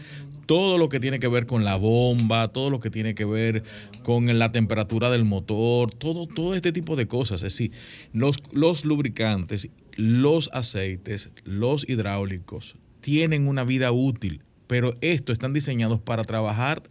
[0.47, 3.65] todo lo que tiene que ver con la bomba, todo lo que tiene que ver
[4.03, 7.43] con la temperatura del motor, todo, todo este tipo de cosas.
[7.43, 7.73] Es decir,
[8.13, 16.01] los, los lubricantes, los aceites, los hidráulicos tienen una vida útil, pero estos están diseñados
[16.01, 16.83] para trabajar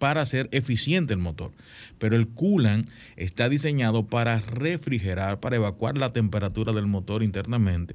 [0.00, 1.52] para hacer eficiente el motor.
[1.98, 7.94] Pero el coolant está diseñado para refrigerar, para evacuar la temperatura del motor internamente.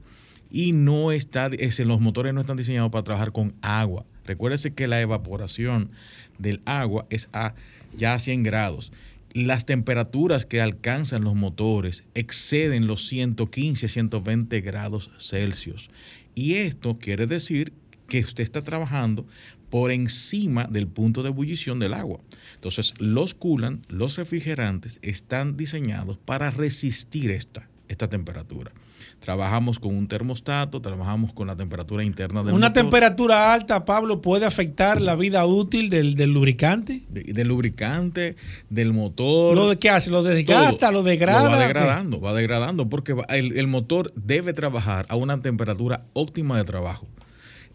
[0.52, 4.06] Y no está, ese, los motores no están diseñados para trabajar con agua.
[4.24, 5.90] Recuérdese que la evaporación
[6.38, 7.56] del agua es a
[7.98, 8.92] ya a 100 grados.
[9.36, 15.90] Las temperaturas que alcanzan los motores exceden los 115, 120 grados Celsius.
[16.36, 17.74] Y esto quiere decir
[18.08, 19.28] que usted está trabajando
[19.70, 22.22] por encima del punto de ebullición del agua.
[22.54, 28.72] Entonces, los coolant, los refrigerantes, están diseñados para resistir esta, esta temperatura.
[29.20, 32.84] Trabajamos con un termostato, trabajamos con la temperatura interna del ¿Una motor.
[32.84, 37.04] temperatura alta, Pablo, puede afectar la vida útil del, del lubricante?
[37.10, 38.36] de- del lubricante,
[38.70, 39.56] del motor.
[39.56, 40.12] ¿Lo de qué hace?
[40.12, 40.92] ¿Lo desgasta?
[40.92, 41.48] ¿Lo degrada?
[41.50, 46.58] va degradando, va degradando, porque va- el, el motor debe trabajar a una temperatura óptima
[46.58, 47.08] de trabajo.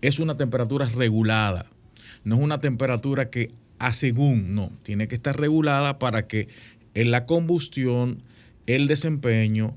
[0.02, 1.66] Es una temperatura regulada,
[2.24, 6.48] no es una temperatura que a según, no, tiene que estar regulada para que
[6.94, 8.22] en la combustión,
[8.66, 9.74] el desempeño,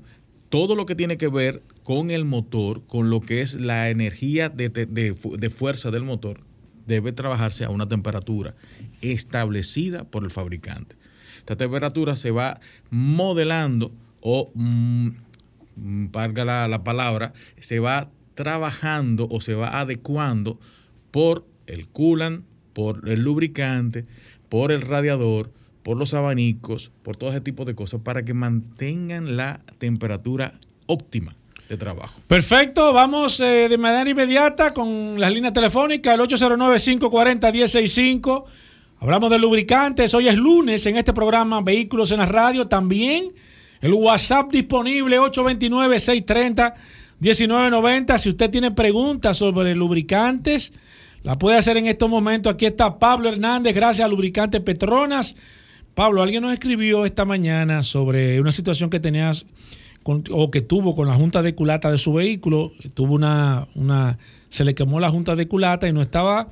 [0.54, 4.48] todo lo que tiene que ver con el motor, con lo que es la energía
[4.50, 6.42] de, de- de fu- de fuerza del motor,
[6.86, 8.54] debe trabajarse a una temperatura
[9.00, 10.94] establecida por el fabricante.
[11.38, 13.90] Esta temperatura se va modelando
[14.20, 15.08] o, mm,
[15.74, 20.60] mm, valga la, la palabra, se va trabajando o se va adecuando
[21.10, 22.44] por el coolant,
[22.74, 24.04] por el lubricante,
[24.48, 25.50] por el radiador,
[25.84, 30.54] por los abanicos, por todo ese tipo de cosas para que mantengan la temperatura
[30.86, 31.36] óptima
[31.68, 32.20] de trabajo.
[32.26, 38.44] Perfecto, vamos eh, de manera inmediata con las líneas telefónicas, el 809-540-1065.
[39.00, 42.66] Hablamos de lubricantes, hoy es lunes en este programa Vehículos en la Radio.
[42.66, 43.32] También
[43.82, 48.18] el WhatsApp disponible 829-630-1990.
[48.18, 50.72] Si usted tiene preguntas sobre lubricantes,
[51.22, 52.54] la puede hacer en estos momentos.
[52.54, 55.36] Aquí está Pablo Hernández, gracias a Lubricantes Petronas.
[55.94, 59.46] Pablo, alguien nos escribió esta mañana sobre una situación que tenías
[60.02, 62.72] con- o que tuvo con la junta de culata de su vehículo.
[62.94, 64.18] Tuvo una, una,
[64.48, 66.48] se le quemó la junta de culata y nos estaba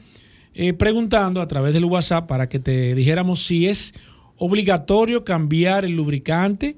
[0.54, 3.94] eh, preguntando a través del WhatsApp para que te dijéramos si es
[4.36, 6.76] obligatorio cambiar el lubricante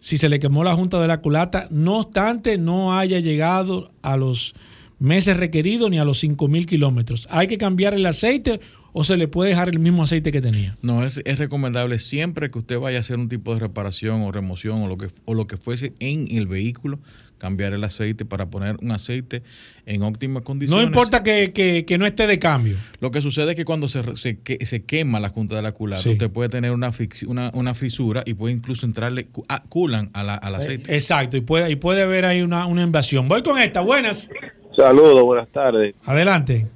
[0.00, 4.16] si se le quemó la junta de la culata, no obstante no haya llegado a
[4.16, 4.54] los
[5.00, 7.26] meses requeridos ni a los 5.000 kilómetros.
[7.32, 8.60] ¿Hay que cambiar el aceite
[8.92, 10.76] o se le puede dejar el mismo aceite que tenía?
[10.82, 14.32] No, es, es recomendable siempre que usted vaya a hacer un tipo de reparación o
[14.32, 16.98] remoción o lo que, o lo que fuese en el vehículo,
[17.38, 19.42] cambiar el aceite para poner un aceite
[19.86, 20.82] en óptimas condiciones.
[20.82, 22.76] No importa que, que- que no esté de cambio.
[23.00, 25.70] Lo que sucede es que cuando se, se, que- se quema la junta de la
[25.72, 26.10] culata, Sí.
[26.10, 30.24] usted puede tener una, fix- una, una fisura y puede incluso entrarle a- culan a
[30.24, 30.92] la- al aceite.
[30.94, 33.28] Exacto, y puede, y puede haber ahí una, una invasión.
[33.28, 34.28] Voy con esta, buenas.
[34.74, 35.94] Saludos, buenas tardes.
[36.06, 36.66] Adelante.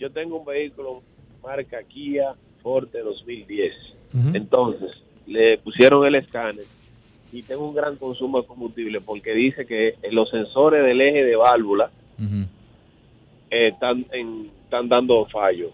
[0.00, 1.02] Yo tengo un vehículo
[1.44, 3.72] marca Kia Forte 2010.
[4.14, 4.28] Ujú.
[4.34, 4.90] Entonces,
[5.26, 6.64] le pusieron el escáner
[7.32, 11.36] y tengo un gran consumo de combustible porque dice que los sensores del eje de
[11.36, 11.90] válvula
[13.50, 15.70] eh, están, en- están dando fallo.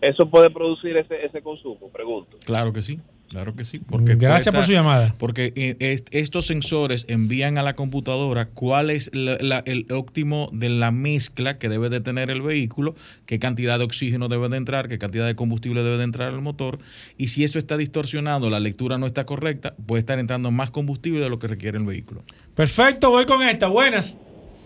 [0.00, 1.88] ¿Eso puede producir ese, ese consumo?
[1.92, 2.36] Pregunto.
[2.44, 3.78] Claro que sí, claro que sí.
[3.78, 5.14] Porque Gracias por su llamada.
[5.18, 10.48] Porque eh, est- estos sensores envían a la computadora cuál es la- la- el óptimo
[10.52, 12.94] de la mezcla que debe de tener el vehículo,
[13.26, 16.40] qué cantidad de oxígeno debe de entrar, qué cantidad de combustible debe de entrar al
[16.42, 16.78] motor.
[17.16, 21.20] Y si eso está distorsionado, la lectura no está correcta, puede estar entrando más combustible
[21.20, 22.22] de lo que requiere el vehículo.
[22.54, 24.16] Perfecto, voy con esta, buenas.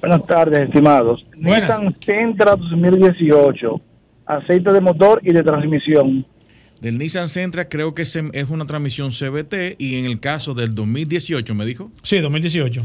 [0.01, 1.25] Buenas tardes, estimados.
[1.37, 1.81] Buenas.
[1.81, 3.81] Nissan Sentra 2018,
[4.27, 6.27] aceite de motor y de transmisión.
[6.83, 8.16] Del Nissan Sentra creo que es
[8.49, 11.93] una transmisión CBT y en el caso del 2018, ¿me dijo?
[12.03, 12.85] Sí, 2018.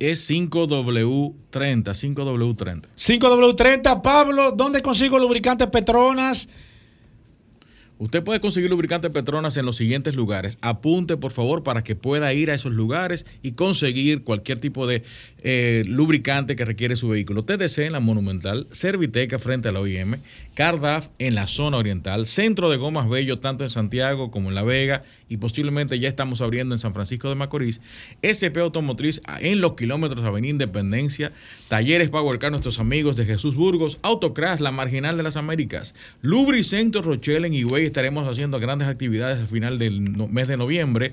[0.00, 2.84] Es 5W30, 5W30.
[2.96, 6.48] 5W30, Pablo, ¿dónde consigo lubricantes Petronas?
[7.98, 10.58] Usted puede conseguir lubricante Petronas en los siguientes lugares.
[10.60, 15.02] Apunte, por favor, para que pueda ir a esos lugares y conseguir cualquier tipo de
[15.48, 17.44] eh, lubricante que requiere su vehículo.
[17.44, 20.16] TDC en la Monumental, Serviteca frente a la OIM,
[20.54, 24.64] Cardaf en la zona oriental, Centro de Gomas Bello tanto en Santiago como en La
[24.64, 27.80] Vega y posiblemente ya estamos abriendo en San Francisco de Macorís,
[28.26, 31.30] SP Automotriz en los kilómetros Avenida Independencia,
[31.68, 37.02] Talleres Power Car, nuestros amigos de Jesús Burgos, Autocrash, la Marginal de las Américas, Lubricentro
[37.02, 41.12] Rochelle en Higüey, estaremos haciendo grandes actividades al final del mes de noviembre,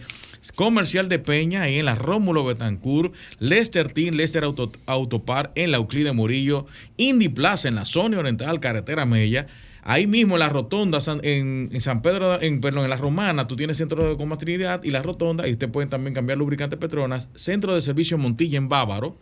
[0.51, 6.11] Comercial de Peña en la Rómulo Betancourt, Lester Team, Lester Auto, Autopar en la Euclide
[6.11, 6.65] Murillo,
[6.97, 9.47] Indy Plaza en la zona oriental, Carretera Mella,
[9.85, 13.75] Ahí mismo en la rotonda en, San Pedro, en, perdón, en la Romana, tú tienes
[13.75, 17.75] centro de Comas Trinidad y la rotonda, y usted pueden también cambiar lubricante Petronas, centro
[17.75, 19.17] de servicio Montilla en Bávaro,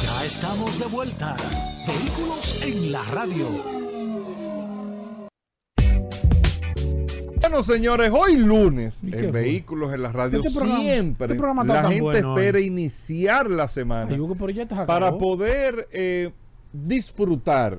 [0.00, 1.36] Ya estamos de vuelta.
[1.86, 3.48] Vehículos en la radio.
[7.50, 9.32] Bueno, señores, hoy lunes en?
[9.32, 13.50] Vehículos en la Radio Este programa- siempre este programa está la gente bueno espera iniciar
[13.50, 16.30] la semana Ay, para poder eh,
[16.72, 17.76] disfrutar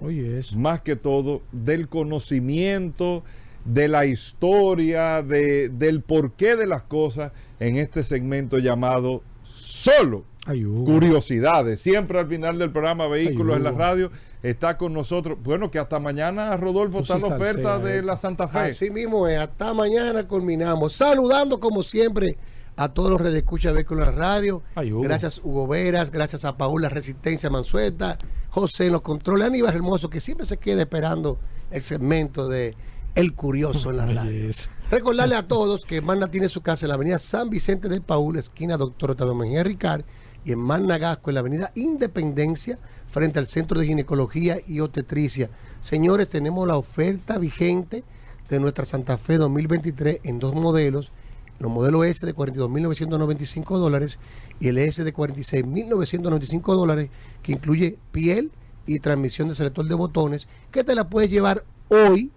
[0.57, 3.23] más que todo del conocimiento,
[3.63, 11.81] de la historia, de, del porqué de las cosas en este segmento llamado Solo Curiosidades.
[11.81, 13.71] Siempre al final del programa Vehículos en la.
[13.71, 14.11] Radio
[14.41, 15.37] está con nosotros.
[15.41, 18.01] Bueno, que hasta mañana, Rodolfo, está sí la oferta salsea, de eh.
[18.01, 18.59] la Santa Fe.
[18.59, 20.93] Así mismo es, hasta mañana culminamos.
[20.93, 22.37] Saludando como siempre
[22.75, 24.63] a todos los redescuchas de Vehículos en la Radio.
[24.75, 25.01] Hugo.
[25.01, 28.17] Gracias Hugo Veras, gracias a Paula Resistencia Mansueta,
[28.49, 31.37] José en los controles, Aníbal Hermoso, que siempre se queda esperando
[31.69, 32.75] el segmento de
[33.13, 34.49] El Curioso en la radio.
[34.89, 38.37] Recordarle a todos que Magna tiene su casa en la avenida San Vicente de Paul,
[38.37, 40.03] esquina Doctor Octavio Mejía Ricard,
[40.43, 42.79] y en Magna Gasco, en la avenida Independencia,
[43.09, 45.49] frente al Centro de Ginecología y Obstetricia.
[45.81, 48.03] Señores, tenemos la oferta vigente
[48.49, 51.11] de nuestra Santa Fe 2023 en dos modelos.
[51.59, 54.17] Los modelos S de 42.995 dólares
[54.59, 57.09] y el S de 46.995 dólares,
[57.43, 58.51] que incluye piel
[58.87, 62.31] y transmisión de selector de botones, que te la puedes llevar hoy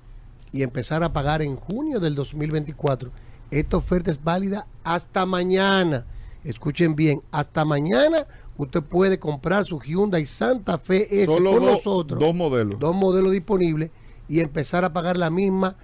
[0.52, 3.10] y empezar a pagar en junio del 2024.
[3.50, 6.04] Esta oferta es válida hasta mañana.
[6.44, 8.26] Escuchen bien, hasta mañana
[8.56, 12.20] usted puede comprar su Hyundai Santa Fe S Solo con do- nosotros.
[12.20, 12.78] dos modelos.
[12.78, 13.90] Dos modelos disponibles
[14.28, 15.76] y empezar a pagar la misma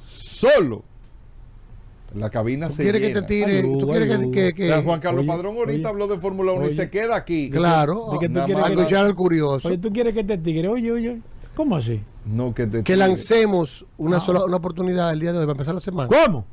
[0.01, 0.83] solo.
[2.15, 3.63] La cabina ¿Tú se quieres que te tire?
[3.63, 6.69] ¿Tú quieres que, que- que- Juan Carlos Oye, Padrón ahorita oye, habló de Fórmula 1
[6.69, 7.49] y se queda aquí.
[7.49, 9.67] Claro, de que tú quieres que- escuchar al curioso.
[9.67, 10.67] Oye, tú quieres que te tigre.
[10.67, 11.21] Oye, oye.
[11.55, 12.01] ¿Cómo así?
[12.25, 12.97] No, que te que tire.
[12.97, 14.19] lancemos una Ah.
[14.19, 16.07] sola una oportunidad el día de hoy para empezar la semana.
[16.07, 16.45] ¿Cómo?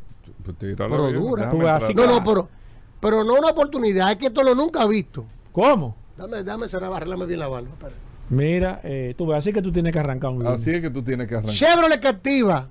[0.45, 1.53] Pues Pero dura.
[1.95, 2.49] No, no, pero,
[2.99, 5.25] pero no una oportunidad, es que esto lo nunca he visto.
[5.53, 5.95] ¿Cómo?
[6.17, 7.69] Dame, dame cerrar, bien la barba.
[7.69, 7.93] espera.
[8.31, 10.47] Mira, eh, tú ves, así que tú tienes que arrancar un.
[10.47, 11.55] Así es que tú tienes que arrancar.
[11.55, 12.69] Chevrolet Captiva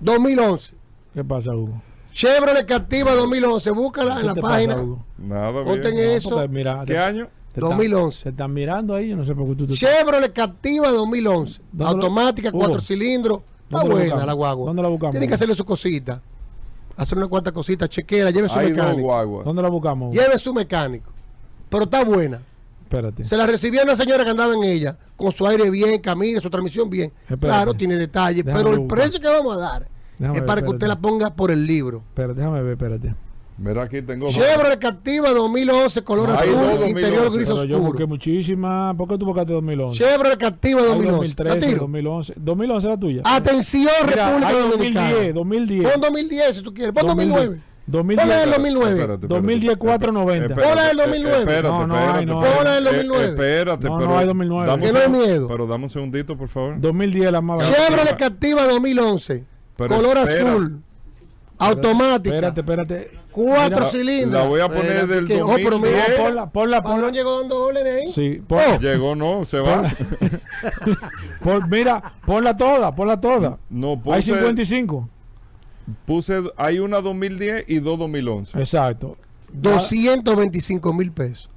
[0.00, 0.74] 2011.
[1.16, 1.80] ¿Qué pasa, Hugo?
[2.12, 3.70] Chevrolet Captiva 2011.
[3.70, 4.76] Búscala en ¿Qué la pasa, página.
[4.82, 5.04] Hugo?
[5.16, 5.98] Nada bien.
[6.10, 6.48] eso.
[6.48, 7.28] Mira, ¿Qué te- año?
[7.54, 8.22] te están- 2011.
[8.24, 11.62] Se están mirando ahí, yo no sé por qué tú te Chevrolet Captiva 2011.
[11.72, 13.38] ¿Dónde lo- Automática, Hugo, cuatro cilindros.
[13.38, 14.26] Está ¿dónde la buena buscamos?
[14.26, 14.66] la guagua.
[14.66, 16.20] ¿Dónde la buscamos, Tiene que hacerle su cosita.
[16.98, 19.42] Hacer una cuantas cositas, chequera, lleve su Hay mecánico.
[19.42, 20.12] ¿Dónde la buscamos?
[20.14, 20.22] Hugo?
[20.22, 21.10] Lleve su mecánico.
[21.70, 22.42] Pero está buena.
[22.82, 23.24] Espérate.
[23.24, 26.50] Se la recibía una señora que andaba en ella, con su aire bien, camina, su
[26.50, 27.10] transmisión bien.
[27.22, 27.46] Espérate.
[27.46, 28.98] Claro, tiene detalles, Déjame pero el buscar.
[28.98, 29.88] precio que vamos a dar
[30.18, 30.76] Déjame es ver, para que espérate.
[30.76, 32.02] usted la ponga por el libro.
[32.08, 33.14] Espérate, déjame ver, espérate.
[33.58, 34.28] Mira, aquí tengo.
[34.30, 38.08] Chevrolet Captiva 2011, color Hay azul, dos 2011, interior gris Pero yo busqué oscuro.
[38.08, 38.94] muchísimas.
[38.96, 39.96] ¿Por qué tú buscaste 2011?
[40.04, 41.16] Chevrolet Captiva Hay 2011.
[41.16, 41.80] 2013, ¿La tiro?
[41.80, 42.32] 2011.
[42.36, 43.22] 2011 la tuya.
[43.24, 45.10] Atención, Mira, República hay Dominicana.
[45.10, 45.92] 2010, 2010.
[45.92, 46.92] Pon 2010 si tú quieres.
[46.92, 47.60] Pon 2009.
[47.86, 48.26] 2010.
[48.28, 48.90] Ponla del 2009.
[48.90, 49.34] Espérate, espérate.
[49.34, 50.44] 2010, 490.
[50.46, 51.38] Espérate, Ponla del 2009.
[51.38, 52.40] Espérate, No, no espérate, hay, no.
[52.40, 53.24] Ponla del Eh, 2009.
[53.28, 54.10] Espérate, No, pero.
[54.10, 54.66] no hay 2009.
[54.66, 55.48] dame un Que no miedo.
[55.48, 56.74] Pero dame un segundito, por favor.
[56.80, 57.74] 2010 la más barata.
[57.86, 59.44] Chevrolet Captiva 2011,
[59.76, 60.50] Pero color espera.
[60.52, 60.82] azul,
[61.58, 63.10] automática, Espérate, espérate.
[63.30, 64.42] cuatro La- cilindros.
[64.42, 66.18] la voy a poner Espérate, del que- oh, pero mira, 2010.
[66.20, 67.12] Ponla, ponla, Padrón ponla.
[67.12, 68.12] llegó dando órdenes ahí.
[68.12, 68.78] Sí, pon- Oh.
[68.80, 69.82] Llegó, no, se va.
[71.42, 73.58] pon- mira, ponla toda, ponla toda.
[73.70, 75.08] No, Hay puse, 55.
[76.04, 76.42] puse.
[76.56, 78.58] Hay una 2010 y dos 2011.
[78.58, 79.16] Exacto.
[79.52, 81.48] 225 mil pesos.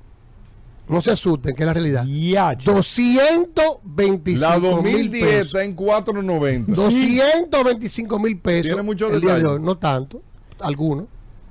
[0.89, 2.05] No se asusten, que es la realidad.
[2.05, 2.73] Ya, chico.
[2.73, 5.45] 225 La mil 2010 pesos.
[5.47, 6.73] está en 490.
[6.73, 8.65] 225 mil pesos.
[8.67, 9.59] Tiene muchos el día de hoy.
[9.61, 10.21] No tanto,
[10.59, 11.05] algunos,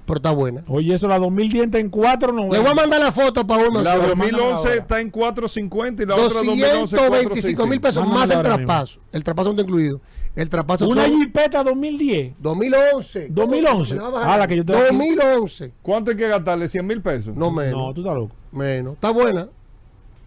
[0.06, 0.65] pero está buena.
[0.69, 2.56] Oye, eso la 2010 está en 490.
[2.56, 4.09] Le voy a mandar la foto para Paul La Manzano.
[4.09, 4.74] 2011 ahora.
[4.74, 9.01] está en 450 y la otra 2011 225 mil pesos Mándamela más el traspaso.
[9.12, 10.01] El traspaso no está incluido.
[10.39, 12.35] El traspaso Una son Jeepeta 2010.
[12.39, 13.27] 2011.
[13.31, 13.94] 2011.
[13.97, 14.31] Me la va a bajar.
[14.31, 14.97] Ah, la que yo tengo aquí.
[14.97, 15.73] 2011.
[15.82, 16.66] ¿Cuánto hay que gastarle?
[16.66, 17.35] ¿100 mil pesos?
[17.35, 17.77] No menos.
[17.77, 18.36] No, tú estás loco.
[18.52, 18.94] Menos.
[18.94, 19.48] Está buena.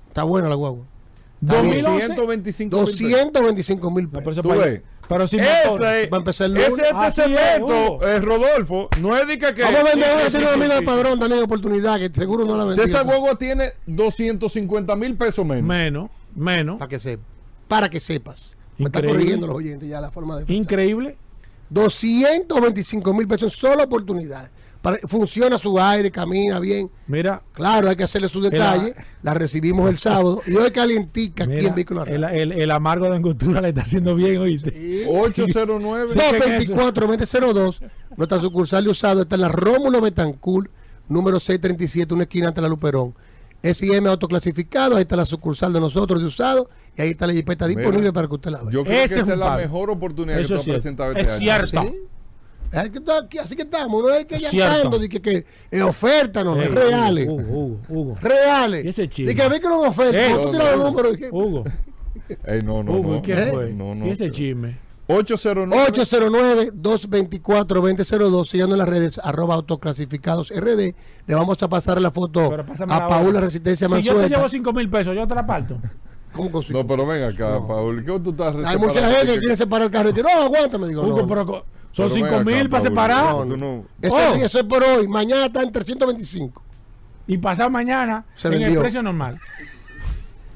[0.09, 0.83] Está buena la guagua.
[1.41, 1.81] Está bien.
[1.81, 2.07] 2011.
[2.15, 2.99] 225 mil pesos.
[2.99, 4.43] 225 mil No, pero eso.
[4.43, 4.67] Pero motor.
[4.67, 6.85] Ese, Va a empezar el ese lunes.
[6.85, 8.89] es este Así es, eh, Rodolfo.
[8.99, 9.53] No es de que.
[9.53, 10.25] que Vamos a vender sí, una.
[10.25, 12.83] sí, Tiene sí, una padrón también oportunidad que seguro no la Si vendió.
[12.83, 15.63] esa guagua tiene 250 mil pesos menos.
[15.63, 16.79] Menos, menos.
[16.79, 17.25] Para que sepas.
[17.69, 18.57] Para que sepas.
[18.81, 19.11] Me está Increíble.
[19.19, 20.55] corrigiendo los oyentes ya la forma de pensar.
[20.63, 21.17] Increíble.
[21.69, 24.49] 225 mil pesos en solo oportunidad.
[24.81, 26.89] Para, funciona su aire, camina bien.
[27.07, 28.95] Mira, Claro, hay que hacerle sus detalles.
[29.21, 33.05] La recibimos el sábado y hoy calientica aquí mira en Vehículo el, el, el amargo
[33.05, 35.05] de angostura le está haciendo bien, oíste.
[35.07, 36.09] 809.
[36.09, 36.19] Sí.
[36.19, 37.79] 224-2002.
[38.17, 40.69] Nuestra sucursal de usado está en la Rómulo Betancourt
[41.07, 43.13] número 637, una esquina ante la Luperón.
[43.63, 47.67] SIM autoclasificado, ahí está la sucursal de nosotros de usado y ahí está la jipeta
[47.67, 48.71] Mira, disponible para que usted la vea.
[48.71, 51.65] Yo creo que esa es la mejor oportunidad que tú has presentado este año.
[51.67, 51.97] Sí.
[52.71, 54.75] Es aquí, Así que estamos, no es que Es ya cierto.
[54.77, 57.27] estando, de que, que es oferta, no, Ey, es reales.
[57.27, 58.17] Hugo, Hugo, Hugo.
[58.21, 58.85] Reales.
[58.85, 59.33] ¿Y ese chisme?
[59.33, 61.17] De que ve que no es oferta, Eh, tú tiras los números.
[61.17, 61.63] dije, Hugo.
[62.45, 63.17] Ey, no, no, Hugo, no.
[63.17, 63.51] ¿y qué ¿Eh?
[63.51, 63.73] fue?
[63.73, 64.07] No, no.
[64.07, 64.77] ¿Y ese chisme?
[65.15, 66.71] 809.
[66.73, 70.95] 809-224-2002, siguiendo en las redes, arroba autoclasificados RD.
[71.27, 73.41] Le vamos a pasar la foto a la Paula hora.
[73.41, 75.77] Resistencia Si yo te llevo 5 mil pesos, yo te la parto.
[76.33, 76.79] ¿Cómo consigo?
[76.79, 78.05] No, pero ven acá, Paul.
[78.05, 80.87] ¿Qué tú estás Hay mucha gente que quiere separar el carro y que no, aguántame,
[80.87, 81.27] digo, Hugo, no.
[81.27, 81.45] pero
[81.91, 83.35] son Pero ven 5 acá, mil para separar.
[83.45, 84.33] no, no- Ese Oh.
[84.35, 85.07] día, eso es por hoy.
[85.09, 86.63] Mañana está en 325.
[87.27, 89.37] Y pasar mañana Se en el precio normal.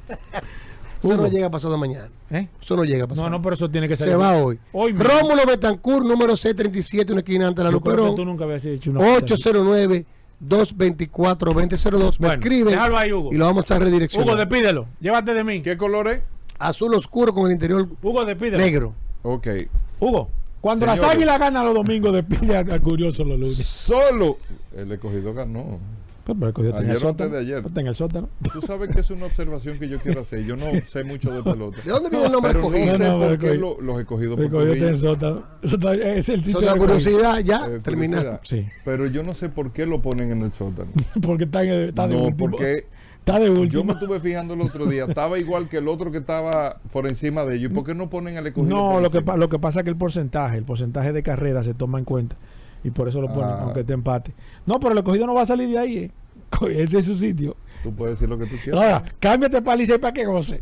[1.14, 2.10] Eso no llega pasado mañana.
[2.32, 2.48] ¿Eh?
[2.62, 3.30] Eso no llega pasado.
[3.30, 4.10] No, no, pero eso tiene que ser.
[4.10, 4.60] Se va hoy.
[4.74, 4.94] Hoy.
[4.94, 8.16] Rómulo Betancourt, número C37, una esquina ante la que Luperón.
[8.16, 9.50] tú nunca habías hecho una cosa así.
[10.42, 12.20] 809-224-2002.
[12.20, 13.30] Me Bueno, escribe déjalo ahí, Hugo.
[13.32, 14.28] y lo vamos a redireccionar.
[14.28, 14.88] Hugo, despídelo.
[15.00, 15.62] Llévate de mí.
[15.62, 16.22] ¿Qué color es?
[16.60, 18.58] Azul oscuro con el interior Hugo, despídelo.
[18.64, 18.94] negro.
[19.24, 19.48] Ok.
[20.00, 20.30] Hugo,
[20.62, 21.18] cuando las Señores.
[21.18, 23.58] águilas ganan los domingos, despide al, al curioso los lunes.
[23.66, 24.38] Solo
[24.76, 25.80] el escogido ganó.
[26.26, 27.36] Pues, pero el cogido está en el Ayer antes sótano.
[27.36, 27.66] de ayer.
[27.66, 28.30] Está en el sótano.
[28.52, 30.44] Tú sabes que es una observación que yo quiero hacer.
[30.44, 31.78] Yo no sé mucho de pelota.
[31.86, 32.86] ¿De dónde viene el nombre Pero escogido?
[32.94, 34.92] no sé No, no, por el qué lo- los escogidos El por cogido está en
[34.94, 35.44] el sótano.
[36.04, 38.40] Es el sitio la curiosidad ya, Eh, curiosidad.
[38.44, 38.66] Sí.
[38.84, 40.90] Pero yo no sé por qué lo ponen en el sótano.
[41.22, 42.50] Porque está, en el- está de no, último.
[42.50, 42.86] porque
[43.20, 43.84] Está de yo último.
[43.86, 45.06] me estuve fijando el otro día.
[45.06, 47.72] Estaba igual que el otro que estaba por encima de ellos.
[47.72, 49.38] ¿Y por qué no ponen al escogido No, lo que, encima?
[49.38, 52.36] lo que pasa es que el porcentaje, el porcentaje de carrera se toma en cuenta.
[52.86, 53.60] Y por eso lo ponen, Ah.
[53.64, 54.32] aunque te empate.
[54.66, 55.98] No, pero el escogido no va a salir de ahí.
[55.98, 56.12] eh.
[56.82, 57.58] Ese es su sitio.
[57.84, 58.82] Tú puedes decir lo que tú quieras.
[58.82, 60.62] Ahora, cámbiate para Licey para que goce.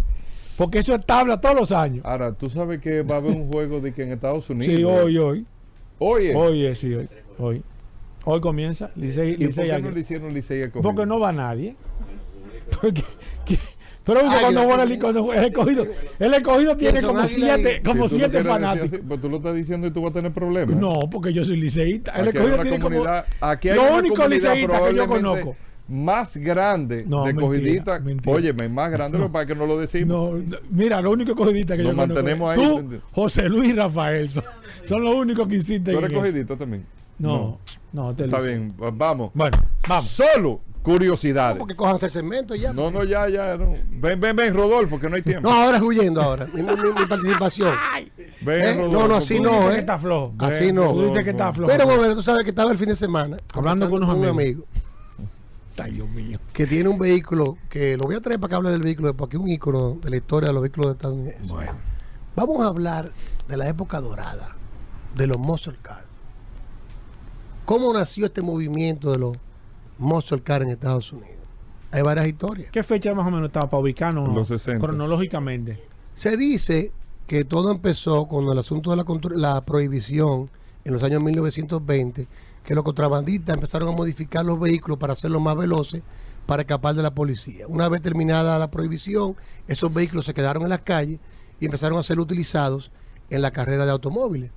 [0.57, 2.05] Porque eso es tabla todos los años.
[2.05, 4.75] Ahora, tú sabes que va a haber un juego de que en Estados Unidos.
[4.75, 5.45] Sí, hoy, hoy.
[5.99, 6.35] Oye.
[6.35, 7.07] Hoy es, sí, hoy.
[7.39, 7.63] Hoy,
[8.25, 9.31] hoy comienza Licey.
[9.31, 10.71] ¿Y por Licey qué no le hicieron Licey a?
[10.71, 11.75] Porque no va nadie.
[12.81, 13.03] Porque,
[13.45, 13.57] que-
[14.05, 15.87] pero Águila, cuando juega el, cuando el escogido,
[16.19, 18.93] el escogido tiene como siete, como siete decir fanáticos.
[18.93, 20.75] así, pues tú lo estás diciendo y tú vas a tener problemas.
[20.75, 22.11] No, porque yo soy liceísta.
[22.13, 22.95] El escogido tiene como.
[22.97, 25.55] comunidad, aquí hay lo único liceísta que yo probablemente conozco.
[25.85, 28.31] Más grande No, de mentira, cogidita.
[28.31, 30.31] Óyeme, más grande, pasa es que no lo decimos.
[30.31, 32.13] No, no, mira, lo único cogidista que Nos yo conozco.
[32.23, 33.01] mantenemos ahí, Tú.
[33.11, 34.43] José Luis y Rafael son,
[34.83, 36.21] son los únicos que insisten ¿Tú en eres eso.
[36.21, 36.85] cogidita también?
[37.19, 37.59] No,
[37.91, 39.31] no, te Está bien, va- vamos.
[39.33, 39.57] Bueno,
[39.87, 40.09] vamos.
[40.09, 41.57] Solo curiosidades.
[41.59, 42.73] Porque cojan ese segmento ya.
[42.73, 43.55] No, no, ya, ya.
[43.55, 43.73] No.
[43.89, 45.49] Ven, ven, ven, Rodolfo, que no hay tiempo.
[45.49, 46.47] No, ahora es huyendo ahora.
[46.53, 47.73] Mi, mi- mi participación.
[48.41, 49.75] Ven, Eh, Rodolfo, No, no, así no, ¿eh?
[49.75, 50.33] que está flojo.
[50.39, 50.91] Así Ven, no.
[50.91, 51.71] Tú dices que está flojo.
[51.71, 54.37] Pero bueno, tú sabes que estaba el fin de semana Hablando con unos un amigos.
[54.43, 54.65] amigo
[55.77, 56.39] Ay, Dios mío.
[56.51, 59.37] que tiene un vehículo que lo voy a traer para que hable del vehículo porque
[59.37, 61.55] es un ícono de la historia de los vehículos de Estados Unidos.
[62.35, 63.11] Vamos a hablar
[63.47, 64.49] de la época dorada
[65.15, 66.03] de los muscle car.
[67.65, 69.37] ¿Cómo nació este movimiento de los
[69.97, 71.37] muscle car en Estados Unidos?
[71.91, 72.71] Hay varias historias.
[72.71, 74.85] ¿Qué fecha más o menos estaba para ubicarnos los 60.
[74.85, 75.81] cronológicamente?
[76.13, 76.91] Se dice
[77.25, 79.03] que todo empezó con el asunto de
[79.37, 80.49] la prohibición
[80.83, 82.27] en los años 1920,
[82.65, 86.03] que los contrabandistas empezaron a modificar los vehículos para hacerlos más veloces
[86.45, 87.67] para escapar de la policía.
[87.67, 89.37] Una vez terminada la prohibición,
[89.67, 91.19] esos vehículos se quedaron en las calles
[91.59, 92.91] y empezaron a ser utilizados
[93.29, 94.51] en la carrera de automóviles.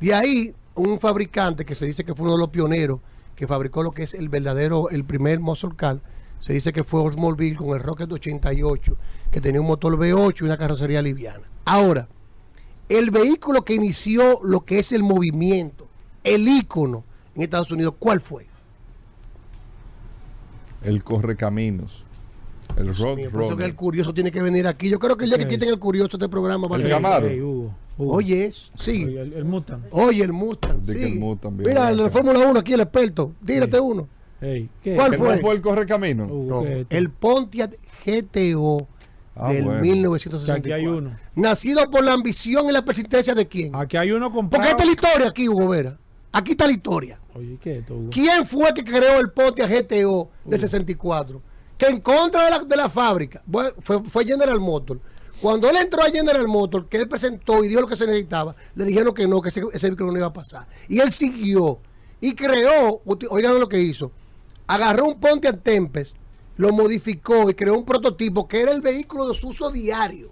[0.00, 3.00] De ahí, un fabricante que se dice que fue uno de los pioneros
[3.36, 6.00] que fabricó lo que es el verdadero, el primer muscle car,
[6.38, 8.96] se dice que fue Oldsmobile con el Rocket 88,
[9.30, 11.48] que tenía un motor V8 y una carrocería liviana.
[11.64, 12.08] Ahora,
[12.88, 15.88] el vehículo que inició lo que es el movimiento,
[16.24, 17.04] el ícono
[17.34, 18.46] en Estados Unidos, ¿cuál fue?
[20.82, 22.04] El correcaminos.
[22.76, 23.66] El road Mío, por eso que runner.
[23.70, 24.88] el curioso tiene que venir aquí.
[24.88, 27.70] Yo creo que el día que quiten el curioso este programa va a El tener-.
[27.98, 29.04] Oye, eso, sí.
[29.04, 29.82] Oye, el, el Mustang.
[29.90, 30.82] Oye, el Mustang.
[30.82, 31.02] Sí.
[31.02, 32.10] el Mustang Mira, el de.
[32.10, 33.32] Fórmula 1 aquí, el experto.
[33.44, 33.82] Tírate Sí.
[33.82, 34.08] uno.
[34.40, 34.94] Ey, ¿qué?
[34.96, 35.54] ¿Cuál ¿Que fue?
[35.54, 36.24] el correcamino?
[36.26, 36.96] Hugo, No, ¿qué es esto?
[36.96, 37.70] el Pontiac
[38.04, 38.88] GTO
[39.34, 39.80] Ah, del bueno.
[39.80, 40.62] 1964.
[40.62, 41.16] Que aquí hay uno.
[41.36, 43.74] Nacido por la ambición y la persistencia de quién.
[43.74, 44.50] Aquí hay uno comprado.
[44.50, 45.96] Porque esta es la historia aquí, Hugo Vera.
[46.32, 47.18] Aquí está la historia.
[47.34, 48.10] Oye, ¿qué es esto, Hugo?
[48.10, 51.40] ¿Quién fue que creó el Pontiac GTO del 64?
[51.82, 53.42] Que en contra de la, de la fábrica
[53.84, 55.00] fue, fue, General Motors.
[55.40, 58.54] Cuando él entró a General Motors, que él presentó y dio lo que se necesitaba,
[58.76, 60.68] le dijeron que no, que ese, ese vehículo no iba a pasar.
[60.88, 61.80] Y él siguió
[62.20, 64.12] y creó, oigan lo que hizo,
[64.68, 66.16] agarró un Pontiac Tempest,
[66.56, 70.30] lo modificó y creó un prototipo que era el vehículo de su uso diario.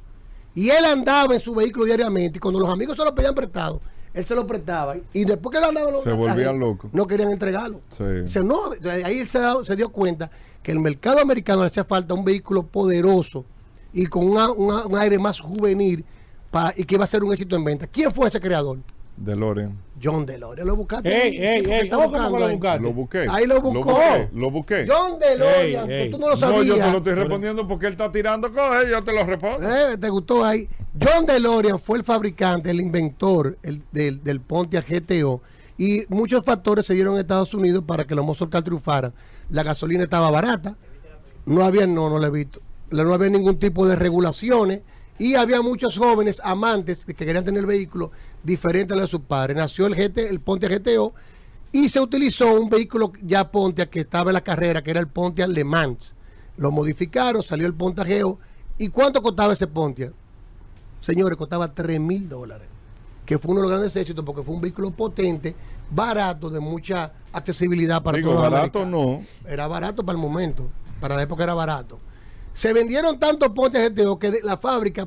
[0.54, 3.80] Y él andaba en su vehículo diariamente y cuando los amigos se lo pedían prestado,
[4.14, 4.94] él se lo prestaba.
[5.12, 6.90] Y después que él andaba, Se volvían locos.
[6.92, 7.80] No querían entregarlo.
[7.90, 8.38] Sí.
[8.44, 8.70] No,
[9.04, 10.30] ahí él se, da- se dio cuenta
[10.62, 13.44] que el mercado americano le hacía falta un vehículo poderoso
[13.92, 16.04] y con una- una- un aire más juvenil
[16.50, 17.86] para, y que iba a ser un éxito en venta.
[17.86, 18.78] ¿Quién fue ese creador?
[19.16, 19.76] DeLorean.
[20.02, 20.66] John DeLorean.
[20.66, 21.08] Lo buscaste.
[21.10, 22.52] Ey, ey, ey, está ¿cómo que buscando lo ahí?
[22.54, 22.82] buscaste?
[22.82, 23.26] Lo busqué.
[23.28, 23.84] Ahí lo buscó.
[23.84, 24.28] busqué.
[24.32, 24.86] Lo busqué.
[24.88, 26.10] John DeLorean, Ey, que ey.
[26.10, 26.58] tú no lo sabías.
[26.58, 29.68] No, yo te lo estoy respondiendo porque él está tirando cosas yo te lo respondo.
[29.70, 30.66] Eh, ¿Te gustó ahí?
[31.02, 35.42] John DeLorean fue el fabricante, el inventor el- del, del Pontiac GTO
[35.76, 39.12] y muchos factores se dieron en Estados Unidos para que los muscle car triunfaran.
[39.50, 40.76] La gasolina estaba barata,
[41.46, 42.60] no había, no, no lo he visto,
[42.90, 44.82] no había ningún tipo de regulaciones
[45.18, 48.10] y había muchos jóvenes amantes que querían tener vehículos
[48.42, 49.56] diferentes a los de sus padres.
[49.56, 51.12] Nació el, GT, el Pontiac GTO
[51.72, 55.08] y se utilizó un vehículo ya Pontiac que estaba en la carrera, que era el
[55.08, 56.14] Pontiac Le Mans.
[56.56, 58.38] Lo modificaron, salió el Pontiac Geo.
[58.78, 60.12] ¿Y cuánto costaba ese Pontiac?
[61.00, 62.68] Señores, costaba 3 mil dólares.
[63.24, 65.54] Que fue uno de los grandes éxitos porque fue un vehículo potente,
[65.90, 69.22] barato, de mucha accesibilidad para Digo, todos barato no.
[69.46, 70.68] Era barato para el momento.
[71.00, 71.98] Para la época era barato.
[72.52, 75.06] Se vendieron tantos Pontiac GTO que de- la fábrica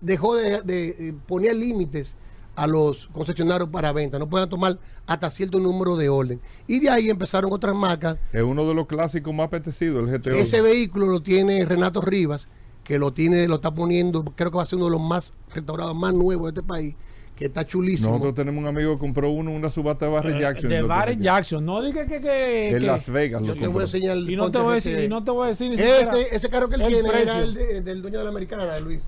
[0.00, 2.14] dejó de, de, eh, poner límites
[2.56, 4.18] a los concesionarios para venta.
[4.18, 6.40] No pueden tomar hasta cierto número de orden.
[6.66, 10.30] Y de ahí empezaron otras marcas Es uno de los clásicos más apetecidos, el GTO.
[10.32, 12.48] ese vehículo lo tiene Renato Rivas,
[12.82, 15.34] que lo tiene, lo está poniendo, creo que va a ser uno de los más
[15.54, 16.94] restaurados más nuevos de este país,
[17.38, 18.10] que está chulísimo.
[18.10, 20.68] Nosotros tenemos un amigo que compró uno una subasta de Barry Jackson.
[20.70, 21.16] De Barry.
[21.20, 21.64] Jackson.
[21.64, 22.20] No diga que.
[22.20, 23.42] que, En Las Vegas.
[23.42, 25.22] Yo lo te voy a enseñar el Y no te voy a decir, y no
[25.22, 27.30] te voy a decir ni siquiera Este, ese carro que él el tiene precio.
[27.32, 29.00] era el de- del dueño de la americana, de Luis,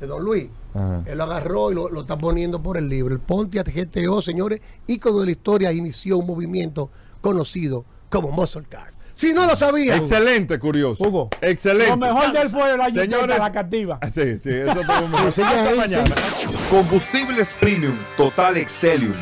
[0.00, 0.46] de Don Luis.
[0.74, 1.02] Ajá.
[1.06, 3.12] Él lo agarró y lo, lo está poniendo por el libro.
[3.12, 6.88] El Pontiac GTO, señores, ícono de la historia, inició un movimiento
[7.20, 8.92] conocido como Muscle Car.
[9.22, 9.94] Si no lo sabía.
[9.94, 11.04] Excelente, curioso.
[11.04, 11.28] Hugo.
[11.40, 11.90] Excelente.
[11.90, 13.98] Lo mejor del fue la Señores- la captiva.
[14.02, 16.06] Ah, Sí, sí, eso todo Sí, sí, Hasta sí, mañana.
[16.06, 16.46] sí.
[16.68, 19.14] Combustibles Premium Total Excelium.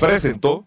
[0.00, 0.66] Presentó.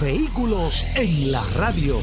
[0.00, 2.00] Vehículos en la radio.